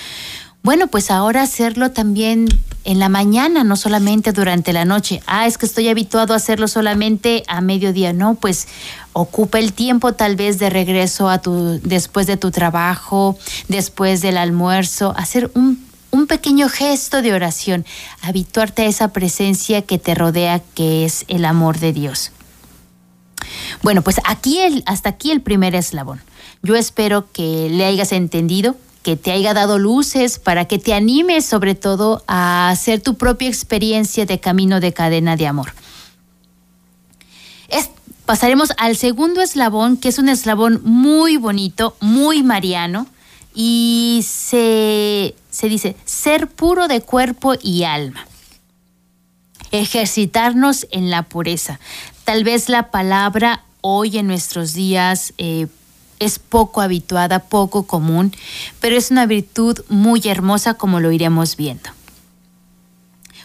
Bueno, 0.63 0.87
pues 0.87 1.11
ahora 1.11 1.41
hacerlo 1.41 1.91
también 1.91 2.47
en 2.85 2.97
la 2.97 3.09
mañana, 3.09 3.65
no 3.65 3.75
solamente 3.75 4.31
durante 4.31 4.71
la 4.71 4.85
noche. 4.85 5.21
Ah, 5.27 5.47
es 5.47 5.57
que 5.57 5.65
estoy 5.65 5.89
habituado 5.89 6.33
a 6.33 6.37
hacerlo 6.37 6.69
solamente 6.69 7.43
a 7.49 7.59
mediodía. 7.59 8.13
No, 8.13 8.35
pues 8.35 8.69
ocupa 9.11 9.59
el 9.59 9.73
tiempo 9.73 10.13
tal 10.13 10.37
vez 10.37 10.59
de 10.59 10.69
regreso 10.69 11.27
a 11.27 11.39
tu, 11.41 11.81
después 11.83 12.25
de 12.25 12.37
tu 12.37 12.51
trabajo, 12.51 13.37
después 13.67 14.21
del 14.21 14.37
almuerzo, 14.37 15.13
hacer 15.17 15.51
un, 15.55 15.85
un 16.09 16.25
pequeño 16.25 16.69
gesto 16.69 17.21
de 17.21 17.33
oración, 17.33 17.85
habituarte 18.21 18.83
a 18.83 18.85
esa 18.85 19.09
presencia 19.09 19.81
que 19.81 19.97
te 19.97 20.15
rodea, 20.15 20.61
que 20.73 21.03
es 21.03 21.25
el 21.27 21.43
amor 21.43 21.79
de 21.79 21.91
Dios. 21.91 22.31
Bueno, 23.81 24.01
pues 24.01 24.19
aquí 24.25 24.59
el, 24.59 24.83
hasta 24.85 25.09
aquí 25.09 25.31
el 25.31 25.41
primer 25.41 25.75
eslabón. 25.75 26.21
Yo 26.61 26.75
espero 26.75 27.31
que 27.31 27.69
le 27.69 27.85
hayas 27.85 28.11
entendido, 28.11 28.75
que 29.03 29.15
te 29.15 29.31
haya 29.31 29.53
dado 29.53 29.79
luces 29.79 30.39
para 30.39 30.65
que 30.65 30.77
te 30.77 30.93
animes 30.93 31.45
sobre 31.45 31.73
todo 31.75 32.23
a 32.27 32.69
hacer 32.69 33.01
tu 33.01 33.15
propia 33.15 33.47
experiencia 33.47 34.25
de 34.25 34.39
camino 34.39 34.79
de 34.79 34.93
cadena 34.93 35.35
de 35.35 35.47
amor. 35.47 35.73
pasaremos 38.25 38.69
al 38.77 38.95
segundo 38.95 39.41
eslabón, 39.41 39.97
que 39.97 40.09
es 40.09 40.19
un 40.19 40.29
eslabón 40.29 40.81
muy 40.83 41.37
bonito, 41.37 41.95
muy 41.99 42.43
mariano, 42.43 43.07
y 43.55 44.23
se, 44.23 45.33
se 45.49 45.67
dice 45.67 45.95
ser 46.05 46.47
puro 46.47 46.87
de 46.87 47.01
cuerpo 47.01 47.55
y 47.59 47.85
alma. 47.85 48.27
Ejercitarnos 49.71 50.85
en 50.91 51.09
la 51.09 51.23
pureza. 51.23 51.79
Tal 52.23 52.43
vez 52.43 52.69
la 52.69 52.91
palabra 52.91 53.63
hoy 53.81 54.19
en 54.19 54.27
nuestros 54.27 54.73
días 54.73 55.33
eh, 55.39 55.65
es 56.19 56.39
poco 56.39 56.81
habituada, 56.81 57.39
poco 57.39 57.83
común, 57.83 58.33
pero 58.79 58.95
es 58.95 59.11
una 59.11 59.25
virtud 59.25 59.79
muy 59.89 60.21
hermosa 60.25 60.75
como 60.75 60.99
lo 60.99 61.11
iremos 61.11 61.55
viendo. 61.55 61.89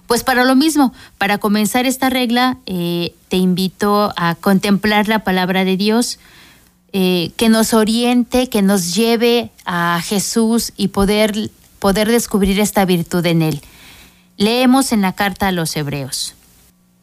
Pues 0.07 0.23
para 0.23 0.45
lo 0.45 0.55
mismo, 0.55 0.93
para 1.17 1.39
comenzar 1.39 1.87
esta 1.87 2.11
regla, 2.11 2.59
eh, 2.67 3.15
te 3.29 3.37
invito 3.39 4.13
a 4.17 4.35
contemplar 4.35 5.09
la 5.09 5.25
palabra 5.25 5.65
de 5.65 5.77
Dios, 5.77 6.19
eh, 6.93 7.33
que 7.37 7.49
nos 7.49 7.75
oriente, 7.75 8.49
que 8.49 8.63
nos 8.63 8.95
lleve 8.95 9.51
a 9.65 10.01
Jesús 10.05 10.73
y 10.77 10.89
poder, 10.89 11.51
poder 11.79 12.09
descubrir 12.09 12.61
esta 12.61 12.85
virtud 12.85 13.25
en 13.27 13.43
Él. 13.43 13.63
Leemos 14.37 14.93
en 14.93 15.01
la 15.01 15.13
carta 15.13 15.49
a 15.49 15.53
los 15.53 15.75
Hebreos. 15.75 16.35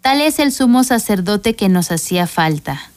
Tal 0.01 0.21
es 0.21 0.39
el 0.39 0.51
sumo 0.51 0.83
sacerdote 0.83 1.55
que 1.55 1.69
nos 1.69 1.91
hacía 1.91 2.27
falta, 2.27 2.91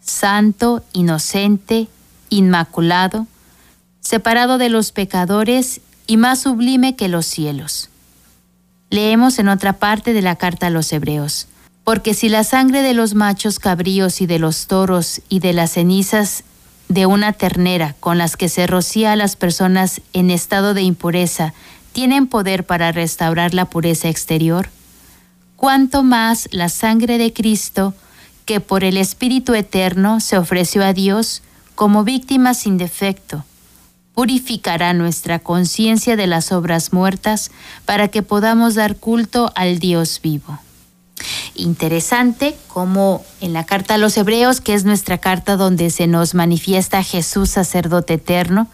santo, 0.00 0.82
inocente, 0.92 1.88
inmaculado, 2.30 3.26
separado 4.00 4.58
de 4.58 4.70
los 4.70 4.92
pecadores 4.92 5.80
y 6.06 6.16
más 6.16 6.40
sublime 6.40 6.96
que 6.96 7.08
los 7.08 7.26
cielos. 7.26 7.90
Leemos 8.88 9.38
en 9.38 9.48
otra 9.48 9.74
parte 9.74 10.12
de 10.12 10.22
la 10.22 10.36
carta 10.36 10.68
a 10.68 10.70
los 10.70 10.92
Hebreos, 10.92 11.46
porque 11.84 12.14
si 12.14 12.28
la 12.28 12.44
sangre 12.44 12.82
de 12.82 12.94
los 12.94 13.14
machos 13.14 13.58
cabríos 13.58 14.20
y 14.20 14.26
de 14.26 14.38
los 14.38 14.66
toros 14.66 15.20
y 15.28 15.40
de 15.40 15.52
las 15.52 15.72
cenizas 15.72 16.44
de 16.88 17.06
una 17.06 17.32
ternera 17.32 17.94
con 18.00 18.18
las 18.18 18.36
que 18.36 18.48
se 18.48 18.66
rocía 18.66 19.12
a 19.12 19.16
las 19.16 19.36
personas 19.36 20.00
en 20.12 20.30
estado 20.30 20.74
de 20.74 20.82
impureza 20.82 21.54
tienen 21.92 22.26
poder 22.26 22.64
para 22.64 22.90
restaurar 22.90 23.54
la 23.54 23.66
pureza 23.66 24.08
exterior, 24.08 24.70
cuanto 25.56 26.02
más 26.02 26.48
la 26.50 26.68
sangre 26.68 27.18
de 27.18 27.32
Cristo, 27.32 27.94
que 28.44 28.60
por 28.60 28.82
el 28.82 28.96
Espíritu 28.96 29.54
Eterno 29.54 30.18
se 30.18 30.36
ofreció 30.36 30.84
a 30.84 30.92
Dios, 30.92 31.42
como 31.80 32.04
víctima 32.04 32.52
sin 32.52 32.76
defecto, 32.76 33.42
purificará 34.12 34.92
nuestra 34.92 35.38
conciencia 35.38 36.14
de 36.14 36.26
las 36.26 36.52
obras 36.52 36.92
muertas 36.92 37.50
para 37.86 38.08
que 38.08 38.22
podamos 38.22 38.74
dar 38.74 38.96
culto 38.96 39.50
al 39.54 39.78
Dios 39.78 40.20
vivo. 40.22 40.58
Interesante 41.54 42.54
como 42.68 43.24
en 43.40 43.54
la 43.54 43.64
carta 43.64 43.94
a 43.94 43.96
los 43.96 44.14
Hebreos, 44.18 44.60
que 44.60 44.74
es 44.74 44.84
nuestra 44.84 45.16
carta 45.16 45.56
donde 45.56 45.88
se 45.88 46.06
nos 46.06 46.34
manifiesta 46.34 47.02
Jesús 47.02 47.48
sacerdote 47.48 48.12
eterno, 48.12 48.68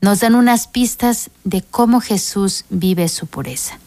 nos 0.00 0.20
dan 0.20 0.34
unas 0.34 0.66
pistas 0.66 1.28
de 1.44 1.60
cómo 1.60 2.00
Jesús 2.00 2.64
vive 2.70 3.10
su 3.10 3.26
pureza. 3.26 3.78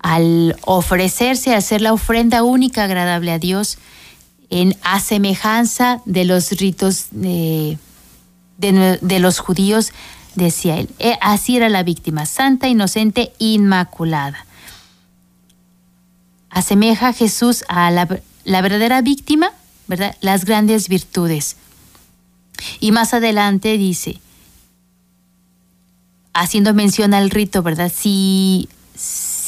Al 0.00 0.54
ofrecerse, 0.66 1.54
a 1.54 1.56
hacer 1.56 1.80
la 1.80 1.94
ofrenda 1.94 2.42
única 2.42 2.84
agradable 2.84 3.32
a 3.32 3.38
Dios, 3.38 3.78
en 4.50 4.76
asemejanza 4.82 6.00
de 6.04 6.24
los 6.24 6.50
ritos 6.52 7.08
de, 7.10 7.78
los 9.20 9.38
judíos, 9.38 9.92
decía 10.34 10.78
él. 10.78 10.88
Eh, 10.98 11.16
así 11.20 11.56
era 11.56 11.68
la 11.68 11.82
víctima, 11.82 12.26
santa, 12.26 12.68
inocente, 12.68 13.32
inmaculada. 13.38 14.46
Asemeja 16.50 17.12
Jesús 17.12 17.64
a 17.68 17.90
la, 17.90 18.08
la 18.44 18.62
verdadera 18.62 19.02
víctima, 19.02 19.52
¿verdad? 19.86 20.16
Las 20.20 20.44
grandes 20.44 20.88
virtudes. 20.88 21.56
Y 22.80 22.92
más 22.92 23.14
adelante 23.14 23.76
dice, 23.76 24.20
haciendo 26.32 26.72
mención 26.74 27.14
al 27.14 27.30
rito, 27.30 27.62
¿verdad? 27.62 27.92
Si 27.94 28.68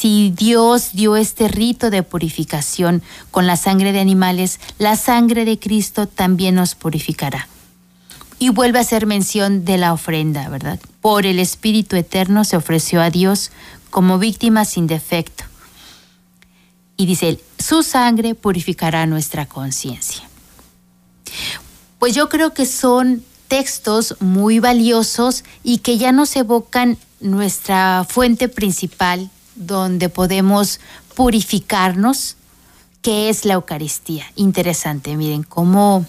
si 0.00 0.30
Dios 0.34 0.92
dio 0.94 1.14
este 1.14 1.46
rito 1.46 1.90
de 1.90 2.02
purificación 2.02 3.02
con 3.30 3.46
la 3.46 3.58
sangre 3.58 3.92
de 3.92 4.00
animales, 4.00 4.58
la 4.78 4.96
sangre 4.96 5.44
de 5.44 5.58
Cristo 5.58 6.06
también 6.06 6.54
nos 6.54 6.74
purificará. 6.74 7.48
Y 8.38 8.48
vuelve 8.48 8.78
a 8.78 8.80
hacer 8.80 9.04
mención 9.04 9.66
de 9.66 9.76
la 9.76 9.92
ofrenda, 9.92 10.48
¿verdad? 10.48 10.80
Por 11.02 11.26
el 11.26 11.38
Espíritu 11.38 11.96
Eterno 11.96 12.44
se 12.44 12.56
ofreció 12.56 13.02
a 13.02 13.10
Dios 13.10 13.50
como 13.90 14.18
víctima 14.18 14.64
sin 14.64 14.86
defecto. 14.86 15.44
Y 16.96 17.04
dice 17.04 17.38
su 17.58 17.82
sangre 17.82 18.34
purificará 18.34 19.04
nuestra 19.04 19.44
conciencia. 19.44 20.22
Pues 21.98 22.14
yo 22.14 22.30
creo 22.30 22.54
que 22.54 22.64
son 22.64 23.22
textos 23.48 24.16
muy 24.20 24.60
valiosos 24.60 25.44
y 25.62 25.78
que 25.78 25.98
ya 25.98 26.10
nos 26.10 26.34
evocan 26.36 26.96
nuestra 27.20 28.06
fuente 28.08 28.48
principal 28.48 29.28
donde 29.60 30.08
podemos 30.08 30.80
purificarnos, 31.14 32.36
que 33.02 33.28
es 33.28 33.44
la 33.44 33.54
Eucaristía. 33.54 34.24
Interesante, 34.34 35.16
miren 35.16 35.44
cómo 35.44 36.04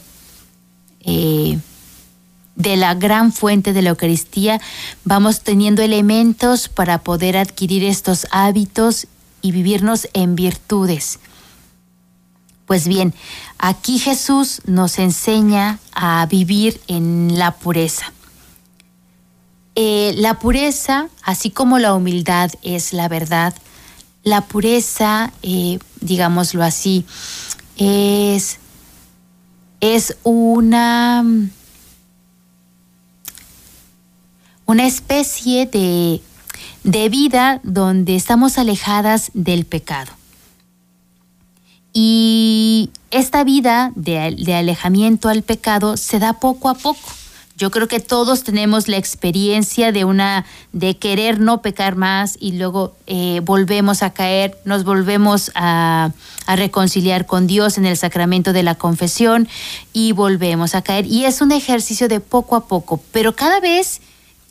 eh, 1.01 1.59
de 2.55 2.75
la 2.77 2.95
gran 2.95 3.31
fuente 3.31 3.73
de 3.73 3.81
la 3.81 3.89
Eucaristía 3.89 4.59
vamos 5.03 5.41
teniendo 5.41 5.81
elementos 5.81 6.69
para 6.69 6.99
poder 6.99 7.37
adquirir 7.37 7.83
estos 7.83 8.25
hábitos 8.31 9.07
y 9.41 9.51
vivirnos 9.51 10.07
en 10.13 10.35
virtudes. 10.35 11.19
Pues 12.65 12.87
bien, 12.87 13.13
aquí 13.57 13.99
Jesús 13.99 14.61
nos 14.65 14.97
enseña 14.97 15.79
a 15.93 16.25
vivir 16.25 16.79
en 16.87 17.37
la 17.37 17.51
pureza 17.51 18.13
Eh, 19.75 20.13
la 20.17 20.37
pureza, 20.39 21.07
así 21.23 21.49
como 21.49 21.79
la 21.79 21.93
humildad 21.93 22.51
es 22.61 22.91
la 22.91 23.07
verdad, 23.07 23.53
la 24.23 24.41
pureza, 24.41 25.31
eh, 25.43 25.79
digámoslo 26.01 26.63
así, 26.63 27.05
es, 27.77 28.59
es 29.79 30.17
una, 30.23 31.23
una 34.65 34.85
especie 34.85 35.65
de, 35.65 36.21
de 36.83 37.09
vida 37.09 37.61
donde 37.63 38.15
estamos 38.15 38.57
alejadas 38.57 39.31
del 39.33 39.65
pecado. 39.65 40.11
Y 41.93 42.89
esta 43.09 43.43
vida 43.43 43.91
de, 43.95 44.35
de, 44.37 44.55
alejamiento 44.55 45.27
al 45.29 45.43
pecado 45.43 45.97
se 45.97 46.19
da 46.19 46.33
poco 46.33 46.69
a 46.69 46.75
poco. 46.75 47.20
Yo 47.61 47.69
creo 47.69 47.87
que 47.87 47.99
todos 47.99 48.43
tenemos 48.43 48.87
la 48.87 48.97
experiencia 48.97 49.91
de 49.91 50.03
una 50.03 50.47
de 50.71 50.97
querer 50.97 51.39
no 51.39 51.61
pecar 51.61 51.95
más 51.95 52.35
y 52.39 52.53
luego 52.53 52.95
eh, 53.05 53.39
volvemos 53.43 54.01
a 54.01 54.13
caer, 54.13 54.57
nos 54.65 54.83
volvemos 54.83 55.51
a, 55.53 56.09
a, 56.47 56.55
reconciliar 56.55 57.27
con 57.27 57.45
Dios 57.45 57.77
en 57.77 57.85
el 57.85 57.97
sacramento 57.97 58.51
de 58.51 58.63
la 58.63 58.73
confesión 58.73 59.47
y 59.93 60.11
volvemos 60.11 60.73
a 60.73 60.81
caer. 60.81 61.05
Y 61.05 61.25
es 61.25 61.39
un 61.39 61.51
ejercicio 61.51 62.07
de 62.07 62.19
poco 62.19 62.55
a 62.55 62.65
poco, 62.65 62.99
pero 63.11 63.35
cada 63.35 63.59
vez 63.59 64.01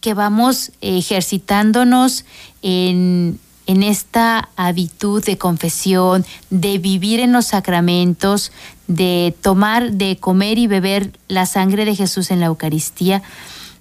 que 0.01 0.15
vamos 0.15 0.71
ejercitándonos 0.81 2.25
en 2.63 3.41
en 3.71 3.85
esta 3.85 4.49
habitud 4.57 5.25
de 5.25 5.39
confesión, 5.39 6.27
de 6.51 6.79
vivir 6.79 7.21
en 7.21 7.31
los 7.31 7.47
sacramentos, 7.47 8.51
de 8.89 9.33
tomar, 9.43 9.93
de 9.93 10.17
comer 10.17 10.59
y 10.59 10.67
beber 10.67 11.13
la 11.29 11.47
sangre 11.47 11.85
de 11.85 11.95
Jesús 11.95 12.33
en 12.33 12.41
la 12.41 12.47
Eucaristía, 12.47 13.23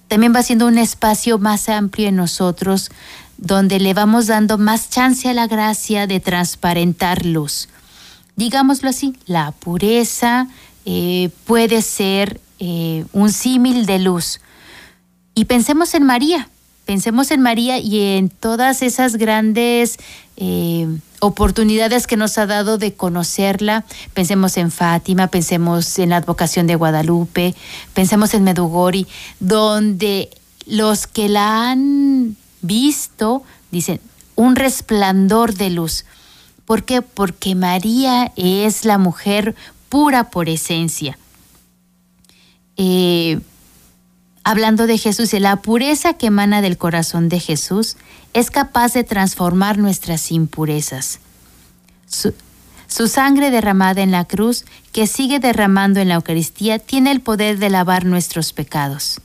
también 0.06 0.32
va 0.32 0.44
siendo 0.44 0.68
un 0.68 0.78
espacio 0.78 1.38
más 1.38 1.68
amplio 1.68 2.06
en 2.06 2.14
nosotros, 2.14 2.92
donde 3.36 3.80
le 3.80 3.92
vamos 3.92 4.28
dando 4.28 4.58
más 4.58 4.90
chance 4.90 5.28
a 5.28 5.34
la 5.34 5.48
gracia 5.48 6.06
de 6.06 6.20
transparentar 6.20 7.26
luz. 7.26 7.68
Digámoslo 8.36 8.90
así, 8.90 9.16
la 9.26 9.50
pureza 9.50 10.46
eh, 10.84 11.30
puede 11.46 11.82
ser 11.82 12.40
eh, 12.60 13.06
un 13.12 13.32
símil 13.32 13.86
de 13.86 13.98
luz. 13.98 14.40
Y 15.34 15.46
pensemos 15.46 15.94
en 15.94 16.04
María, 16.04 16.48
pensemos 16.90 17.30
en 17.30 17.40
María 17.40 17.78
y 17.78 18.16
en 18.16 18.28
todas 18.28 18.82
esas 18.82 19.14
grandes 19.14 19.96
eh, 20.36 20.88
oportunidades 21.20 22.08
que 22.08 22.16
nos 22.16 22.36
ha 22.36 22.46
dado 22.46 22.78
de 22.78 22.94
conocerla. 22.94 23.84
Pensemos 24.12 24.56
en 24.56 24.72
Fátima, 24.72 25.28
pensemos 25.28 26.00
en 26.00 26.08
la 26.08 26.16
advocación 26.16 26.66
de 26.66 26.74
Guadalupe, 26.74 27.54
pensemos 27.94 28.34
en 28.34 28.42
Medugori, 28.42 29.06
donde 29.38 30.30
los 30.66 31.06
que 31.06 31.28
la 31.28 31.70
han 31.70 32.36
visto 32.60 33.44
dicen 33.70 34.00
un 34.34 34.56
resplandor 34.56 35.54
de 35.54 35.70
luz. 35.70 36.04
¿Por 36.64 36.82
qué? 36.82 37.02
Porque 37.02 37.54
María 37.54 38.32
es 38.34 38.84
la 38.84 38.98
mujer 38.98 39.54
pura 39.88 40.28
por 40.30 40.48
esencia. 40.48 41.16
Eh, 42.76 43.38
hablando 44.44 44.86
de 44.86 44.98
Jesús, 44.98 45.32
la 45.34 45.56
pureza 45.56 46.14
que 46.14 46.26
emana 46.26 46.62
del 46.62 46.78
corazón 46.78 47.28
de 47.28 47.40
Jesús 47.40 47.96
es 48.32 48.50
capaz 48.50 48.92
de 48.94 49.04
transformar 49.04 49.78
nuestras 49.78 50.30
impurezas. 50.32 51.20
Su, 52.06 52.34
su, 52.86 53.08
sangre 53.08 53.50
derramada 53.50 54.02
en 54.02 54.10
la 54.10 54.24
cruz, 54.24 54.64
que 54.92 55.06
sigue 55.06 55.38
derramando 55.38 56.00
en 56.00 56.08
la 56.08 56.14
Eucaristía, 56.14 56.78
tiene 56.78 57.12
el 57.12 57.20
poder 57.20 57.58
de 57.58 57.70
lavar 57.70 58.04
nuestros 58.04 58.52
pecados. 58.52 59.20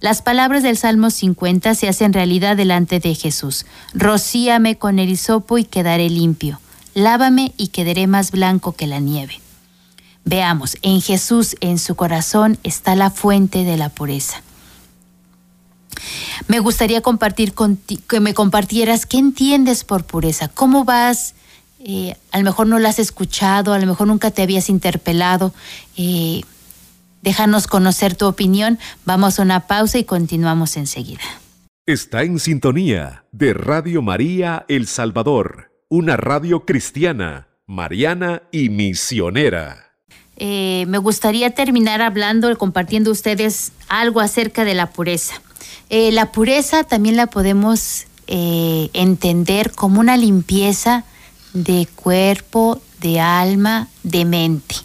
Las 0.00 0.20
palabras 0.20 0.62
del 0.62 0.76
Salmo 0.76 1.10
50 1.10 1.74
se 1.74 1.88
hacen 1.88 2.12
realidad 2.12 2.56
delante 2.56 2.98
de 2.98 3.14
Jesús. 3.14 3.66
Rocíame 3.94 4.76
con 4.76 4.98
el 4.98 5.08
hisopo 5.08 5.58
y 5.58 5.64
quedaré 5.64 6.10
limpio. 6.10 6.60
Lávame 6.94 7.54
y 7.56 7.68
quedaré 7.68 8.06
más 8.06 8.32
blanco 8.32 8.72
que 8.72 8.86
la 8.86 8.98
nieve. 8.98 9.40
Veamos, 10.24 10.76
en 10.82 11.00
Jesús, 11.00 11.56
en 11.60 11.78
su 11.78 11.94
corazón, 11.94 12.58
está 12.64 12.96
la 12.96 13.10
fuente 13.10 13.64
de 13.64 13.76
la 13.76 13.88
pureza. 13.88 14.42
Me 16.48 16.58
gustaría 16.58 17.00
compartir 17.00 17.54
que 18.08 18.20
me 18.20 18.34
compartieras 18.34 19.06
qué 19.06 19.18
entiendes 19.18 19.84
por 19.84 20.04
pureza, 20.04 20.48
cómo 20.48 20.84
vas, 20.84 21.34
eh, 21.84 22.16
a 22.30 22.38
lo 22.38 22.44
mejor 22.44 22.66
no 22.66 22.78
la 22.78 22.90
has 22.90 22.98
escuchado, 22.98 23.72
a 23.72 23.78
lo 23.78 23.86
mejor 23.86 24.06
nunca 24.06 24.30
te 24.30 24.42
habías 24.42 24.68
interpelado. 24.68 25.52
Eh, 25.96 26.42
déjanos 27.22 27.66
conocer 27.66 28.14
tu 28.14 28.26
opinión, 28.26 28.78
vamos 29.04 29.38
a 29.38 29.42
una 29.42 29.66
pausa 29.66 29.98
y 29.98 30.04
continuamos 30.04 30.76
enseguida. 30.76 31.22
Está 31.86 32.22
en 32.22 32.38
sintonía 32.38 33.24
de 33.32 33.54
Radio 33.54 34.02
María 34.02 34.64
El 34.68 34.86
Salvador, 34.86 35.72
una 35.88 36.16
radio 36.16 36.64
cristiana, 36.64 37.48
mariana 37.66 38.42
y 38.52 38.68
misionera. 38.68 39.91
Eh, 40.36 40.84
me 40.88 40.98
gustaría 40.98 41.50
terminar 41.50 42.02
hablando, 42.02 42.56
compartiendo 42.58 43.10
ustedes 43.10 43.72
algo 43.88 44.20
acerca 44.20 44.64
de 44.64 44.74
la 44.74 44.90
pureza. 44.90 45.34
Eh, 45.90 46.10
la 46.12 46.32
pureza 46.32 46.84
también 46.84 47.16
la 47.16 47.26
podemos 47.26 48.06
eh, 48.26 48.88
entender 48.94 49.72
como 49.72 50.00
una 50.00 50.16
limpieza 50.16 51.04
de 51.52 51.86
cuerpo, 51.94 52.80
de 53.00 53.20
alma, 53.20 53.88
de 54.02 54.24
mente. 54.24 54.76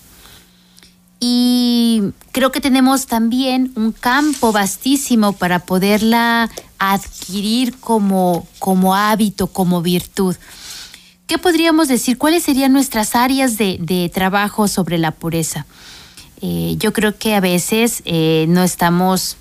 Y 1.20 2.04
creo 2.32 2.52
que 2.52 2.62
tenemos 2.62 3.08
también 3.08 3.72
un 3.76 3.92
campo 3.92 4.52
vastísimo 4.52 5.34
para 5.34 5.60
poderla 5.60 6.50
adquirir 6.78 7.78
como, 7.80 8.48
como 8.60 8.94
hábito, 8.94 9.48
como 9.48 9.82
virtud. 9.82 10.36
¿Qué 11.28 11.38
podríamos 11.38 11.88
decir? 11.88 12.18
¿Cuáles 12.18 12.44
serían 12.44 12.74
nuestras 12.74 13.16
áreas 13.16 13.58
de, 13.58 14.12
trabajo 14.14 14.68
sobre 14.68 14.98
la 14.98 15.12
pureza? 15.12 15.66
Eh, 16.42 16.76
yo 16.78 16.94
creo 16.94 17.18
que 17.18 17.36
a 17.36 17.40
veces 17.40 18.04
no 18.06 18.64
estamos 18.64 19.38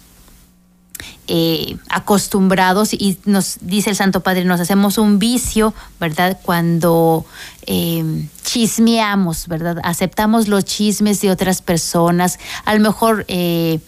eh, 1.28 1.76
acostumbrados 1.88 2.94
y 2.94 3.18
nos 3.24 3.58
dice 3.60 3.90
el 3.90 3.96
Santo 3.96 4.20
Padre, 4.20 4.44
nos 4.44 4.60
hacemos 4.60 4.96
un 4.96 5.18
vicio, 5.18 5.74
¿verdad? 5.98 6.38
Cuando 6.40 7.26
eh, 7.66 8.28
chismeamos, 8.44 9.48
¿verdad? 9.48 9.78
Aceptamos 9.82 10.46
los 10.46 10.64
chismes 10.64 11.20
de 11.20 11.32
otras 11.32 11.62
personas, 11.62 12.38
a 12.64 12.74
lo 12.74 12.80
mejor... 12.80 13.24
Eh, 13.28 13.80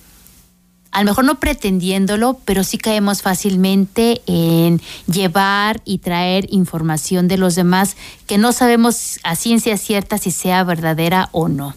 a 0.98 1.02
lo 1.02 1.10
mejor 1.12 1.26
no 1.26 1.38
pretendiéndolo, 1.38 2.40
pero 2.44 2.64
sí 2.64 2.76
caemos 2.76 3.22
fácilmente 3.22 4.20
en 4.26 4.80
llevar 5.06 5.80
y 5.84 5.98
traer 5.98 6.48
información 6.50 7.28
de 7.28 7.38
los 7.38 7.54
demás 7.54 7.96
que 8.26 8.36
no 8.36 8.50
sabemos 8.50 9.20
a 9.22 9.36
ciencia 9.36 9.76
cierta 9.76 10.18
si 10.18 10.32
sea 10.32 10.64
verdadera 10.64 11.28
o 11.30 11.46
no. 11.46 11.76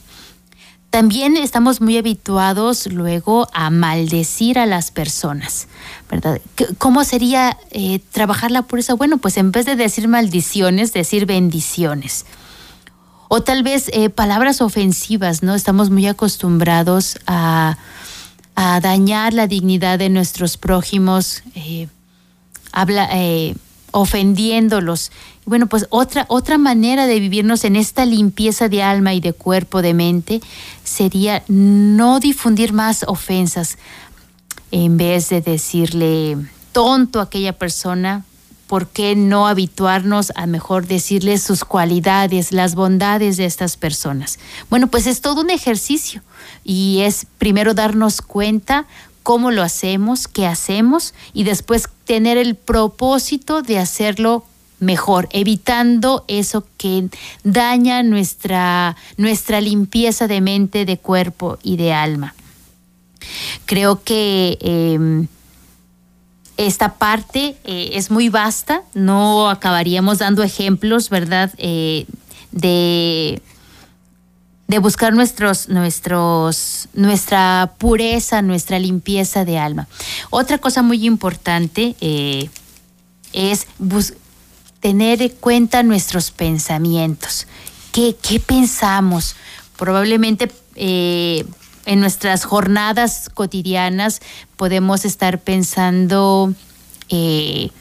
También 0.90 1.38
estamos 1.38 1.82
muy 1.82 2.00
habituados 2.00 2.88
luego 2.88 3.48
a 3.54 3.70
maldecir 3.70 4.58
a 4.58 4.66
las 4.66 4.90
personas, 4.90 5.68
¿verdad? 6.10 6.42
¿Cómo 6.80 7.04
sería 7.04 7.60
eh, 7.70 8.00
trabajar 8.12 8.50
la 8.50 8.64
pureza? 8.64 8.96
Bueno, 8.96 9.20
pues 9.20 9.38
en 9.38 9.52
vez 9.52 9.68
de 9.68 9.76
decir 9.76 10.08
maldiciones, 10.08 10.94
decir 10.94 11.28
bendiciones. 11.28 12.26
O 13.28 13.44
tal 13.44 13.62
vez 13.62 13.92
eh, 13.94 14.10
palabras 14.10 14.62
ofensivas, 14.62 15.44
¿no? 15.44 15.54
Estamos 15.54 15.92
muy 15.92 16.08
acostumbrados 16.08 17.20
a, 17.28 17.78
dañar 18.82 19.34
la 19.34 19.48
dignidad 19.48 20.00
de 20.00 20.10
nuestros 20.10 20.58
prójimos, 20.58 21.44
eh, 21.56 21.88
habla, 22.72 23.10
ofendiéndolos. 23.92 25.12
Bueno, 25.46 25.68
pues 25.68 25.88
otra, 25.90 26.26
otra 26.30 26.58
manera 26.58 27.08
de 27.08 27.20
vivirnos 27.20 27.64
en 27.64 27.76
esta 27.76 28.06
limpieza 28.06 28.70
de 28.70 28.84
alma 28.84 29.14
y 29.14 29.20
de 29.20 29.34
cuerpo, 29.34 29.82
de 29.82 29.94
mente, 29.94 30.42
sería 30.84 31.44
no 31.48 32.20
difundir 32.20 32.74
más 32.74 33.04
ofensas. 33.08 33.78
En 34.72 34.98
vez 34.98 35.30
de 35.30 35.42
decirle 35.42 36.38
tonto 36.72 37.20
a 37.20 37.24
aquella 37.24 37.54
persona, 37.54 38.24
¿por 38.68 38.88
qué 38.88 39.16
no 39.18 39.48
habituarnos 39.48 40.32
a 40.36 40.46
mejor 40.46 40.88
decirle 40.88 41.38
sus 41.38 41.66
cualidades, 41.66 42.54
las 42.54 42.76
bondades 42.76 43.36
de 43.36 43.46
estas 43.46 43.76
personas? 43.76 44.40
Bueno, 44.70 44.88
pues 44.88 45.08
es 45.08 45.20
todo 45.20 45.42
un 45.42 45.50
ejercicio 45.50 46.22
y 46.64 47.02
es 47.02 47.28
primero 47.38 47.74
darnos 47.74 48.22
cuenta 48.22 48.86
cómo 49.24 49.52
lo 49.52 49.64
hacemos, 49.64 50.28
qué 50.28 50.48
hacemos 50.48 51.14
y 51.34 51.44
después 51.44 51.88
tener 52.06 52.38
el 52.38 52.56
propósito 52.56 53.62
de 53.62 53.80
hacerlo 53.80 54.46
mejor, 54.80 55.30
evitando 55.32 56.26
eso 56.28 56.66
que 56.78 57.08
daña 57.44 58.02
nuestra, 58.04 58.98
nuestra 59.16 59.62
limpieza 59.62 60.28
de 60.28 60.42
mente, 60.42 60.86
de 60.86 60.98
cuerpo 60.98 61.60
y 61.62 61.78
de 61.78 61.94
alma. 61.94 62.34
Creo 63.66 64.04
que 64.04 64.58
em, 64.62 65.28
esta 66.58 66.96
parte 66.96 67.56
eh, 67.64 67.92
es 67.94 68.10
muy 68.10 68.30
vasta, 68.30 68.82
no 68.96 69.50
acabaríamos 69.50 70.18
dando 70.18 70.42
ejemplos, 70.42 71.10
¿verdad? 71.10 71.54
Eh, 71.58 72.08
de 72.52 73.42
de 74.72 74.80
buscar 74.80 75.12
nuestros, 75.14 75.68
nuestros, 75.68 76.88
nuestra 76.94 77.74
pureza, 77.78 78.42
nuestra 78.42 78.80
limpieza 78.80 79.44
de 79.44 79.58
alma. 79.58 79.90
Otra 80.30 80.60
cosa 80.60 80.82
muy 80.82 81.06
importante 81.06 81.98
eh, 82.00 82.50
es 83.34 83.68
tener 84.80 85.22
en 85.22 85.28
cuenta 85.28 85.84
nuestros 85.84 86.32
pensamientos. 86.32 87.48
¿Qué, 87.92 88.16
qué 88.22 88.40
pensamos? 88.40 89.36
Probablemente 89.78 90.50
eh, 90.76 91.46
en 91.86 92.00
nuestras 92.00 92.46
jornadas 92.46 93.30
cotidianas 93.34 94.22
podemos 94.56 95.04
estar 95.04 95.40
pensando, 95.40 96.54
eh, 97.10 97.72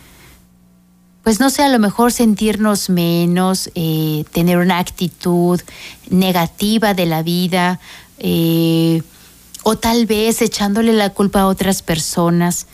pues 1.23 1.41
no 1.41 1.51
sé, 1.51 1.62
a 1.62 1.68
lo 1.68 1.79
mejor 1.79 2.12
sentirnos 2.12 2.91
menos, 2.91 3.71
eh, 3.75 4.25
tener 4.33 4.59
una 4.59 4.79
actitud 4.79 5.61
negativa 6.09 6.95
de 6.95 7.07
la 7.07 7.23
vida, 7.23 7.81
o 9.62 9.77
tal 9.77 10.07
vez 10.07 10.43
echándole 10.43 10.93
la 10.93 11.11
culpa 11.11 11.41
a 11.41 11.47
otras 11.47 11.83
personas. 11.83 12.66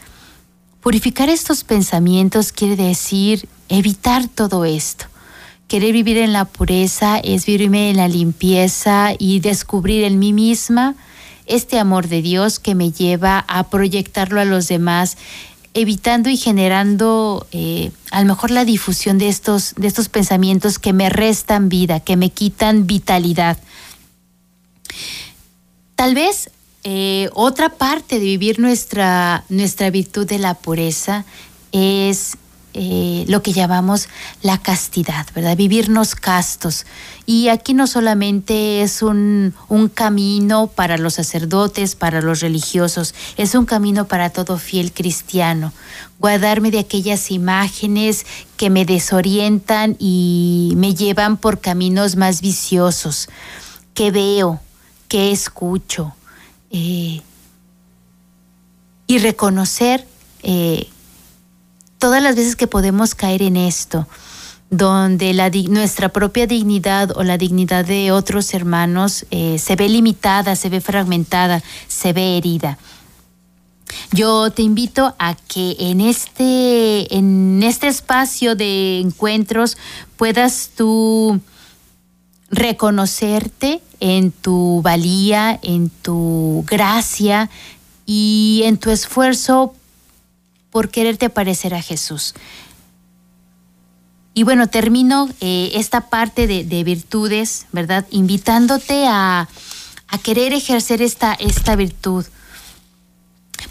Purificar 0.81 1.29
estos 1.29 1.65
pensamientos 1.65 2.53
quiere 2.53 2.77
decir 2.77 3.49
evitar 3.69 4.29
todo 4.29 4.65
esto. 4.65 5.07
Querer 5.69 5.93
vivir 5.93 6.19
en 6.19 6.33
la 6.33 6.45
pureza 6.45 7.19
es 7.19 7.45
vivirme 7.45 7.91
en 7.91 7.97
la 7.97 8.07
limpieza 8.07 9.15
y 9.19 9.41
descubrir 9.41 10.05
en 10.05 10.21
mí 10.21 10.33
misma 10.33 10.95
este 11.47 11.81
amor 11.81 12.07
de 12.07 12.23
Dios 12.23 12.61
que 12.61 12.77
me 12.77 12.93
lleva 12.93 13.45
a 13.49 13.69
proyectarlo 13.69 14.41
a 14.41 14.45
los 14.45 14.69
demás, 14.69 15.17
evitando 15.77 16.31
y 16.31 16.39
generando 16.39 17.47
eh, 17.53 17.91
a 18.11 18.23
lo 18.23 18.27
mejor 18.27 18.51
la 18.51 18.65
difusión 18.65 19.19
de 19.19 19.29
estos, 19.29 19.75
de 19.77 19.87
estos 19.87 20.09
pensamientos 20.09 20.79
que 20.79 20.95
me 20.95 21.11
restan 21.11 21.69
vida, 21.69 22.01
que 22.01 22.17
me 22.17 22.31
quitan 22.31 22.87
vitalidad. 22.87 23.59
Tal 25.95 26.15
vez 26.15 26.51
eh, 26.83 27.29
otra 27.35 27.69
parte 27.69 28.19
de 28.19 28.25
vivir 28.25 28.59
nuestra, 28.59 29.45
nuestra 29.51 29.91
virtud 29.91 30.27
de 30.27 30.39
la 30.39 30.55
pureza 30.55 31.27
es 31.73 32.39
eh, 32.79 33.25
lo 33.27 33.43
que 33.43 33.55
llamamos 33.55 34.09
la 34.43 34.59
castidad, 34.59 35.27
¿verdad? 35.35 35.57
Vivirnos 35.57 36.15
castos. 36.15 36.85
Y 37.25 37.49
aquí 37.49 37.73
no 37.73 37.87
solamente 37.87 38.83
es 38.83 39.01
un, 39.01 39.55
un, 39.69 39.89
camino 39.89 40.67
para 40.67 40.99
los 40.99 41.15
sacerdotes, 41.15 41.95
para 41.95 42.21
los 42.21 42.41
religiosos, 42.41 43.15
es 43.39 43.55
un 43.55 43.65
camino 43.65 44.09
para 44.09 44.29
todo 44.29 44.59
fiel 44.59 44.93
cristiano. 44.93 45.73
Guardarme 46.19 46.71
de 46.71 46.81
aquellas 46.81 47.31
imágenes 47.31 48.27
que 48.59 48.69
me 48.69 48.85
desorientan 48.85 49.97
y 49.99 50.75
me 50.77 50.95
llevan 50.95 51.39
por 51.39 51.61
caminos 51.61 52.17
más 52.17 52.43
viciosos, 52.43 53.31
que 53.95 54.11
veo, 54.11 54.61
que 55.09 55.33
escucho. 55.33 56.15
Eh, 56.71 57.23
y 59.07 59.19
reconocer 59.19 60.07
eh, 60.43 60.89
todas 61.99 62.23
las 62.23 62.37
veces 62.37 62.57
que 62.57 62.67
podemos 62.67 63.15
caer 63.15 63.43
en 63.43 63.57
esto, 63.57 64.07
donde 64.71 65.33
la, 65.35 65.51
nuestra 65.69 66.09
propia 66.09 66.47
dignidad 66.47 67.17
o 67.17 67.23
la 67.23 67.39
dignidad 67.39 67.85
de 67.85 68.13
otros 68.13 68.53
hermanos 68.55 69.27
eh, 69.31 69.59
se 69.59 69.77
ve 69.77 69.89
limitada, 69.89 70.57
se 70.57 70.69
ve 70.69 70.81
fragmentada, 70.81 71.63
se 71.89 72.13
ve 72.13 72.37
herida. 72.37 72.79
Yo 74.13 74.51
te 74.51 74.63
invito 74.63 75.15
a 75.19 75.35
que 75.35 75.77
en 75.79 76.01
este, 76.01 77.15
en 77.17 77.63
este 77.63 77.87
espacio 77.87 78.57
de 78.57 78.99
encuentros 79.01 79.77
puedas 80.17 80.71
tú 80.77 81.41
reconocerte 82.51 83.81
en 84.01 84.33
tu 84.33 84.81
valía, 84.83 85.59
en 85.63 85.91
tu 85.91 86.65
gracia 86.67 87.49
y 88.07 88.63
en 88.65 88.79
tu 88.79 88.91
esfuerzo 88.91 89.75
por 90.77 90.91
quererte 90.91 91.31
parecer 91.31 91.73
a 91.73 91.81
Jesús. 91.81 92.35
Y 94.35 94.43
bueno, 94.43 94.67
termino 94.67 95.27
eh, 95.41 95.71
esta 95.73 96.11
parte 96.11 96.47
de, 96.47 96.85
virtudes, 96.85 97.65
¿verdad? 97.73 98.05
Invitándote 98.11 99.07
a, 99.09 99.49
querer 100.23 100.53
ejercer 100.53 101.01
esta, 101.01 101.33
esta 101.33 101.77
virtud. 101.77 102.27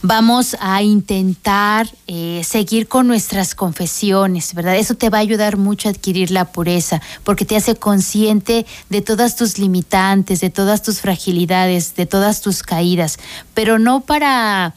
Vamos 0.01 0.57
a 0.59 0.81
intentar 0.81 1.87
eh, 2.07 2.41
seguir 2.43 2.87
con 2.87 3.05
nuestras 3.05 3.53
confesiones, 3.53 4.55
¿verdad? 4.55 4.75
Eso 4.75 4.95
te 4.95 5.11
va 5.11 5.19
a 5.19 5.21
ayudar 5.21 5.57
mucho 5.57 5.89
a 5.89 5.91
adquirir 5.91 6.31
la 6.31 6.45
pureza, 6.45 7.03
porque 7.23 7.45
te 7.45 7.55
hace 7.55 7.75
consciente 7.75 8.65
de 8.89 9.01
todas 9.03 9.35
tus 9.35 9.59
limitantes, 9.59 10.41
de 10.41 10.49
todas 10.49 10.81
tus 10.81 11.01
fragilidades, 11.01 11.93
de 11.93 12.07
todas 12.07 12.41
tus 12.41 12.63
caídas, 12.63 13.19
pero 13.53 13.77
no 13.77 14.01
para... 14.01 14.73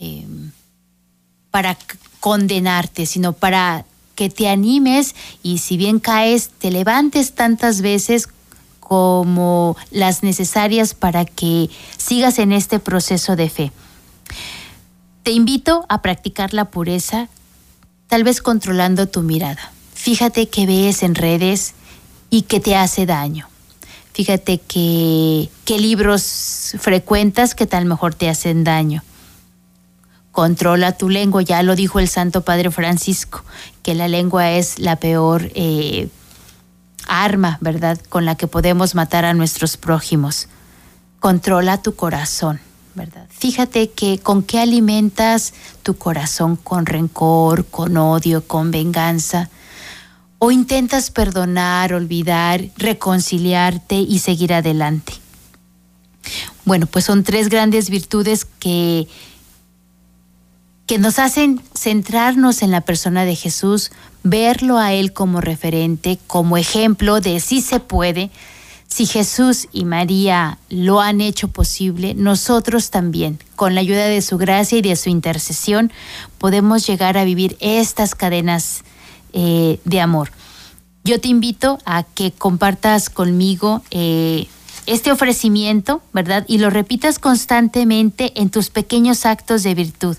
Eh, 0.00 0.26
para 1.56 1.78
condenarte, 2.20 3.06
sino 3.06 3.32
para 3.32 3.86
que 4.14 4.28
te 4.28 4.46
animes 4.46 5.14
y 5.42 5.56
si 5.56 5.78
bien 5.78 6.00
caes, 6.00 6.50
te 6.58 6.70
levantes 6.70 7.32
tantas 7.32 7.80
veces 7.80 8.28
como 8.78 9.74
las 9.90 10.22
necesarias 10.22 10.92
para 10.92 11.24
que 11.24 11.70
sigas 11.96 12.38
en 12.40 12.52
este 12.52 12.78
proceso 12.78 13.36
de 13.36 13.48
fe. 13.48 13.72
Te 15.22 15.30
invito 15.30 15.86
a 15.88 16.02
practicar 16.02 16.52
la 16.52 16.66
pureza, 16.66 17.30
tal 18.06 18.22
vez 18.22 18.42
controlando 18.42 19.08
tu 19.08 19.22
mirada. 19.22 19.72
Fíjate 19.94 20.50
qué 20.50 20.66
ves 20.66 21.02
en 21.02 21.14
redes 21.14 21.72
y 22.28 22.42
qué 22.42 22.60
te 22.60 22.76
hace 22.76 23.06
daño. 23.06 23.48
Fíjate 24.12 24.58
qué 24.58 25.48
libros 25.78 26.74
frecuentas 26.78 27.54
que 27.54 27.66
tal 27.66 27.86
mejor 27.86 28.14
te 28.14 28.28
hacen 28.28 28.62
daño 28.62 29.02
controla 30.36 30.92
tu 30.92 31.08
lengua. 31.08 31.40
Ya 31.40 31.62
lo 31.62 31.74
dijo 31.74 31.98
el 31.98 32.10
Santo 32.10 32.42
Padre 32.42 32.70
Francisco, 32.70 33.42
que 33.82 33.94
la 33.94 34.06
lengua 34.06 34.50
es 34.50 34.78
la 34.78 34.96
peor 34.96 35.50
eh, 35.54 36.10
arma, 37.08 37.56
¿verdad?, 37.62 37.98
con 38.10 38.26
la 38.26 38.34
que 38.34 38.46
podemos 38.46 38.94
matar 38.94 39.24
a 39.24 39.32
nuestros 39.32 39.78
prójimos. 39.78 40.48
Controla 41.20 41.80
tu 41.80 41.94
corazón, 41.94 42.60
¿verdad? 42.94 43.26
Fíjate 43.30 43.92
que 43.92 44.18
con 44.18 44.42
qué 44.42 44.60
alimentas 44.60 45.54
tu 45.82 45.96
corazón, 45.96 46.56
con 46.56 46.84
rencor, 46.84 47.64
con 47.64 47.96
odio, 47.96 48.46
con 48.46 48.70
venganza. 48.70 49.48
O 50.38 50.50
intentas 50.50 51.10
perdonar, 51.10 51.94
olvidar, 51.94 52.62
reconciliarte 52.76 53.94
y 53.94 54.18
seguir 54.18 54.52
adelante. 54.52 55.14
Bueno, 56.66 56.84
pues 56.84 57.06
son 57.06 57.24
tres 57.24 57.48
grandes 57.48 57.88
virtudes 57.88 58.44
que 58.44 59.08
que 60.86 60.98
nos 60.98 61.18
hacen 61.18 61.60
centrarnos 61.74 62.62
en 62.62 62.70
la 62.70 62.80
persona 62.80 63.24
de 63.24 63.34
Jesús, 63.34 63.90
verlo 64.22 64.78
a 64.78 64.92
Él 64.92 65.12
como 65.12 65.40
referente, 65.40 66.18
como 66.26 66.56
ejemplo 66.56 67.20
de 67.20 67.40
si 67.40 67.60
se 67.60 67.80
puede. 67.80 68.30
Si 68.86 69.04
Jesús 69.04 69.66
y 69.72 69.84
María 69.84 70.58
lo 70.68 71.00
han 71.00 71.20
hecho 71.20 71.48
posible, 71.48 72.14
nosotros 72.14 72.90
también, 72.90 73.40
con 73.56 73.74
la 73.74 73.80
ayuda 73.80 74.06
de 74.06 74.22
su 74.22 74.38
gracia 74.38 74.78
y 74.78 74.82
de 74.82 74.94
su 74.94 75.10
intercesión, 75.10 75.92
podemos 76.38 76.86
llegar 76.86 77.18
a 77.18 77.24
vivir 77.24 77.56
estas 77.58 78.14
cadenas 78.14 78.84
eh, 79.32 79.80
de 79.84 80.00
amor. 80.00 80.30
Yo 81.02 81.20
te 81.20 81.28
invito 81.28 81.78
a 81.84 82.04
que 82.04 82.30
compartas 82.30 83.10
conmigo 83.10 83.82
eh, 83.90 84.46
este 84.86 85.10
ofrecimiento, 85.10 86.00
¿verdad? 86.12 86.44
Y 86.46 86.58
lo 86.58 86.70
repitas 86.70 87.18
constantemente 87.18 88.40
en 88.40 88.50
tus 88.50 88.70
pequeños 88.70 89.26
actos 89.26 89.64
de 89.64 89.74
virtud 89.74 90.16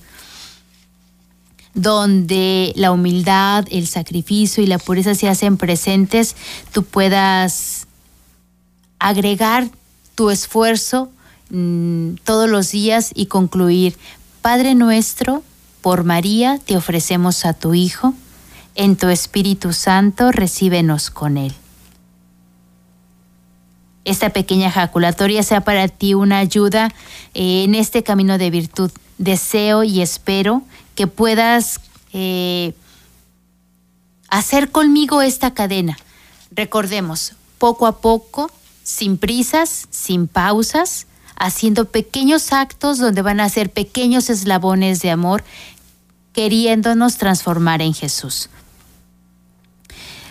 donde 1.77 2.73
la 2.75 2.91
humildad, 2.91 3.65
el 3.69 3.87
sacrificio 3.87 4.63
y 4.63 4.65
la 4.65 4.79
pureza 4.79 5.13
se 5.13 5.29
hacen 5.29 5.57
presentes, 5.57 6.35
tú 6.73 6.83
puedas 6.83 7.87
agregar 8.97 9.69
tu 10.15 10.31
esfuerzo 10.31 11.11
mm, 11.51 12.15
todos 12.23 12.49
los 12.49 12.71
días 12.71 13.11
y 13.13 13.27
concluir, 13.27 13.95
Padre 14.41 14.73
nuestro, 14.73 15.43
por 15.81 16.03
María 16.03 16.59
te 16.65 16.75
ofrecemos 16.75 17.45
a 17.45 17.53
tu 17.53 17.75
Hijo, 17.75 18.15
en 18.73 18.95
tu 18.95 19.09
Espíritu 19.09 19.71
Santo 19.71 20.31
recíbenos 20.31 21.11
con 21.11 21.37
Él. 21.37 21.53
Esta 24.03 24.31
pequeña 24.31 24.69
ejaculatoria 24.69 25.43
sea 25.43 25.61
para 25.61 25.87
ti 25.89 26.15
una 26.15 26.39
ayuda 26.39 26.91
eh, 27.35 27.65
en 27.65 27.75
este 27.75 28.01
camino 28.01 28.39
de 28.39 28.49
virtud. 28.49 28.89
Deseo 29.19 29.83
y 29.83 30.01
espero 30.01 30.63
que 30.97 31.05
puedas 31.05 31.79
eh, 32.11 32.73
hacer 34.29 34.71
conmigo 34.71 35.21
esta 35.21 35.53
cadena. 35.53 35.95
Recordemos, 36.49 37.33
poco 37.59 37.85
a 37.85 37.99
poco, 38.01 38.49
sin 38.81 39.19
prisas, 39.19 39.85
sin 39.91 40.27
pausas, 40.27 41.05
haciendo 41.35 41.85
pequeños 41.85 42.51
actos 42.51 42.97
donde 42.97 43.21
van 43.21 43.39
a 43.39 43.47
ser 43.47 43.71
pequeños 43.71 44.31
eslabones 44.31 44.99
de 45.01 45.11
amor, 45.11 45.43
queriéndonos 46.33 47.17
transformar 47.17 47.83
en 47.83 47.93
Jesús. 47.93 48.49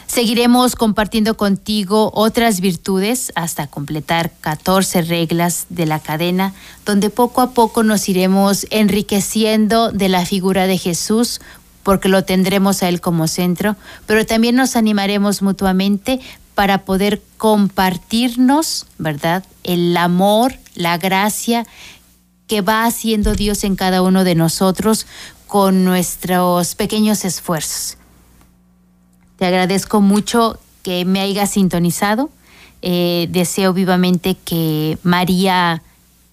Seguiremos 0.07 0.76
compartiendo 0.76 1.36
contigo 1.36 2.11
otras 2.14 2.61
virtudes 2.61 3.32
hasta 3.34 3.66
completar 3.66 4.32
14 4.40 5.02
reglas 5.02 5.66
de 5.68 5.84
la 5.84 5.98
cadena, 5.98 6.54
donde 6.84 7.11
poco 7.11 7.40
a 7.40 7.50
poco 7.50 7.82
nos 7.82 8.09
iremos 8.09 8.66
enriqueciendo 8.70 9.90
de 9.90 10.09
la 10.09 10.24
figura 10.24 10.66
de 10.66 10.78
Jesús, 10.78 11.40
porque 11.82 12.09
lo 12.09 12.24
tendremos 12.24 12.82
a 12.82 12.88
Él 12.88 13.00
como 13.00 13.28
centro, 13.28 13.76
pero 14.07 14.24
también 14.24 14.54
nos 14.54 14.76
animaremos 14.76 15.42
mutuamente 15.42 16.20
para 16.54 16.84
poder 16.84 17.20
compartirnos, 17.36 18.86
¿verdad? 18.98 19.44
El 19.64 19.96
amor, 19.96 20.54
la 20.74 20.98
gracia 20.98 21.66
que 22.46 22.61
va 22.61 22.84
haciendo 22.86 23.34
Dios 23.34 23.64
en 23.64 23.76
cada 23.76 24.02
uno 24.02 24.24
de 24.24 24.36
nosotros 24.36 25.07
con 25.46 25.84
nuestros 25.84 26.74
pequeños 26.74 27.24
esfuerzos. 27.24 27.98
Te 29.37 29.47
agradezco 29.47 30.01
mucho 30.01 30.59
que 30.82 31.05
me 31.05 31.20
hayas 31.20 31.51
sintonizado. 31.51 32.30
Eh, 32.82 33.26
deseo 33.30 33.72
vivamente 33.72 34.37
que 34.37 34.99
María 35.03 35.82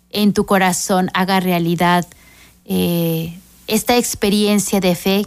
en 0.09 0.33
tu 0.33 0.45
corazón 0.45 1.09
haga 1.13 1.39
realidad 1.39 2.05
eh, 2.65 3.37
esta 3.67 3.97
experiencia 3.97 4.79
de 4.79 4.95
fe 4.95 5.25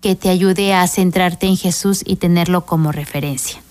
que 0.00 0.14
te 0.14 0.28
ayude 0.30 0.72
a 0.72 0.86
centrarte 0.86 1.46
en 1.46 1.56
Jesús 1.56 2.02
y 2.06 2.16
tenerlo 2.16 2.64
como 2.64 2.92
referencia. 2.92 3.62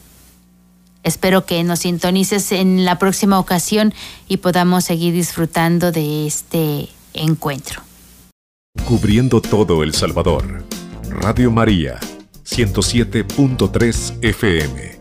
Espero 1.04 1.46
que 1.46 1.64
nos 1.64 1.80
sintonices 1.80 2.52
en 2.52 2.86
la 2.86 3.00
próxima 3.00 3.40
ocasión 3.40 3.94
y 4.28 4.38
podamos 4.38 4.84
seguir 4.84 5.14
disfrutando 5.14 5.92
de 5.92 6.28
este 6.28 6.90
encuentro. 7.14 7.82
Cubriendo 8.86 9.42
todo 9.42 9.82
El 9.82 9.94
Salvador. 9.94 10.64
Radio 11.10 11.50
María 11.50 12.00
107.3 12.52 14.20
FM. 14.22 14.99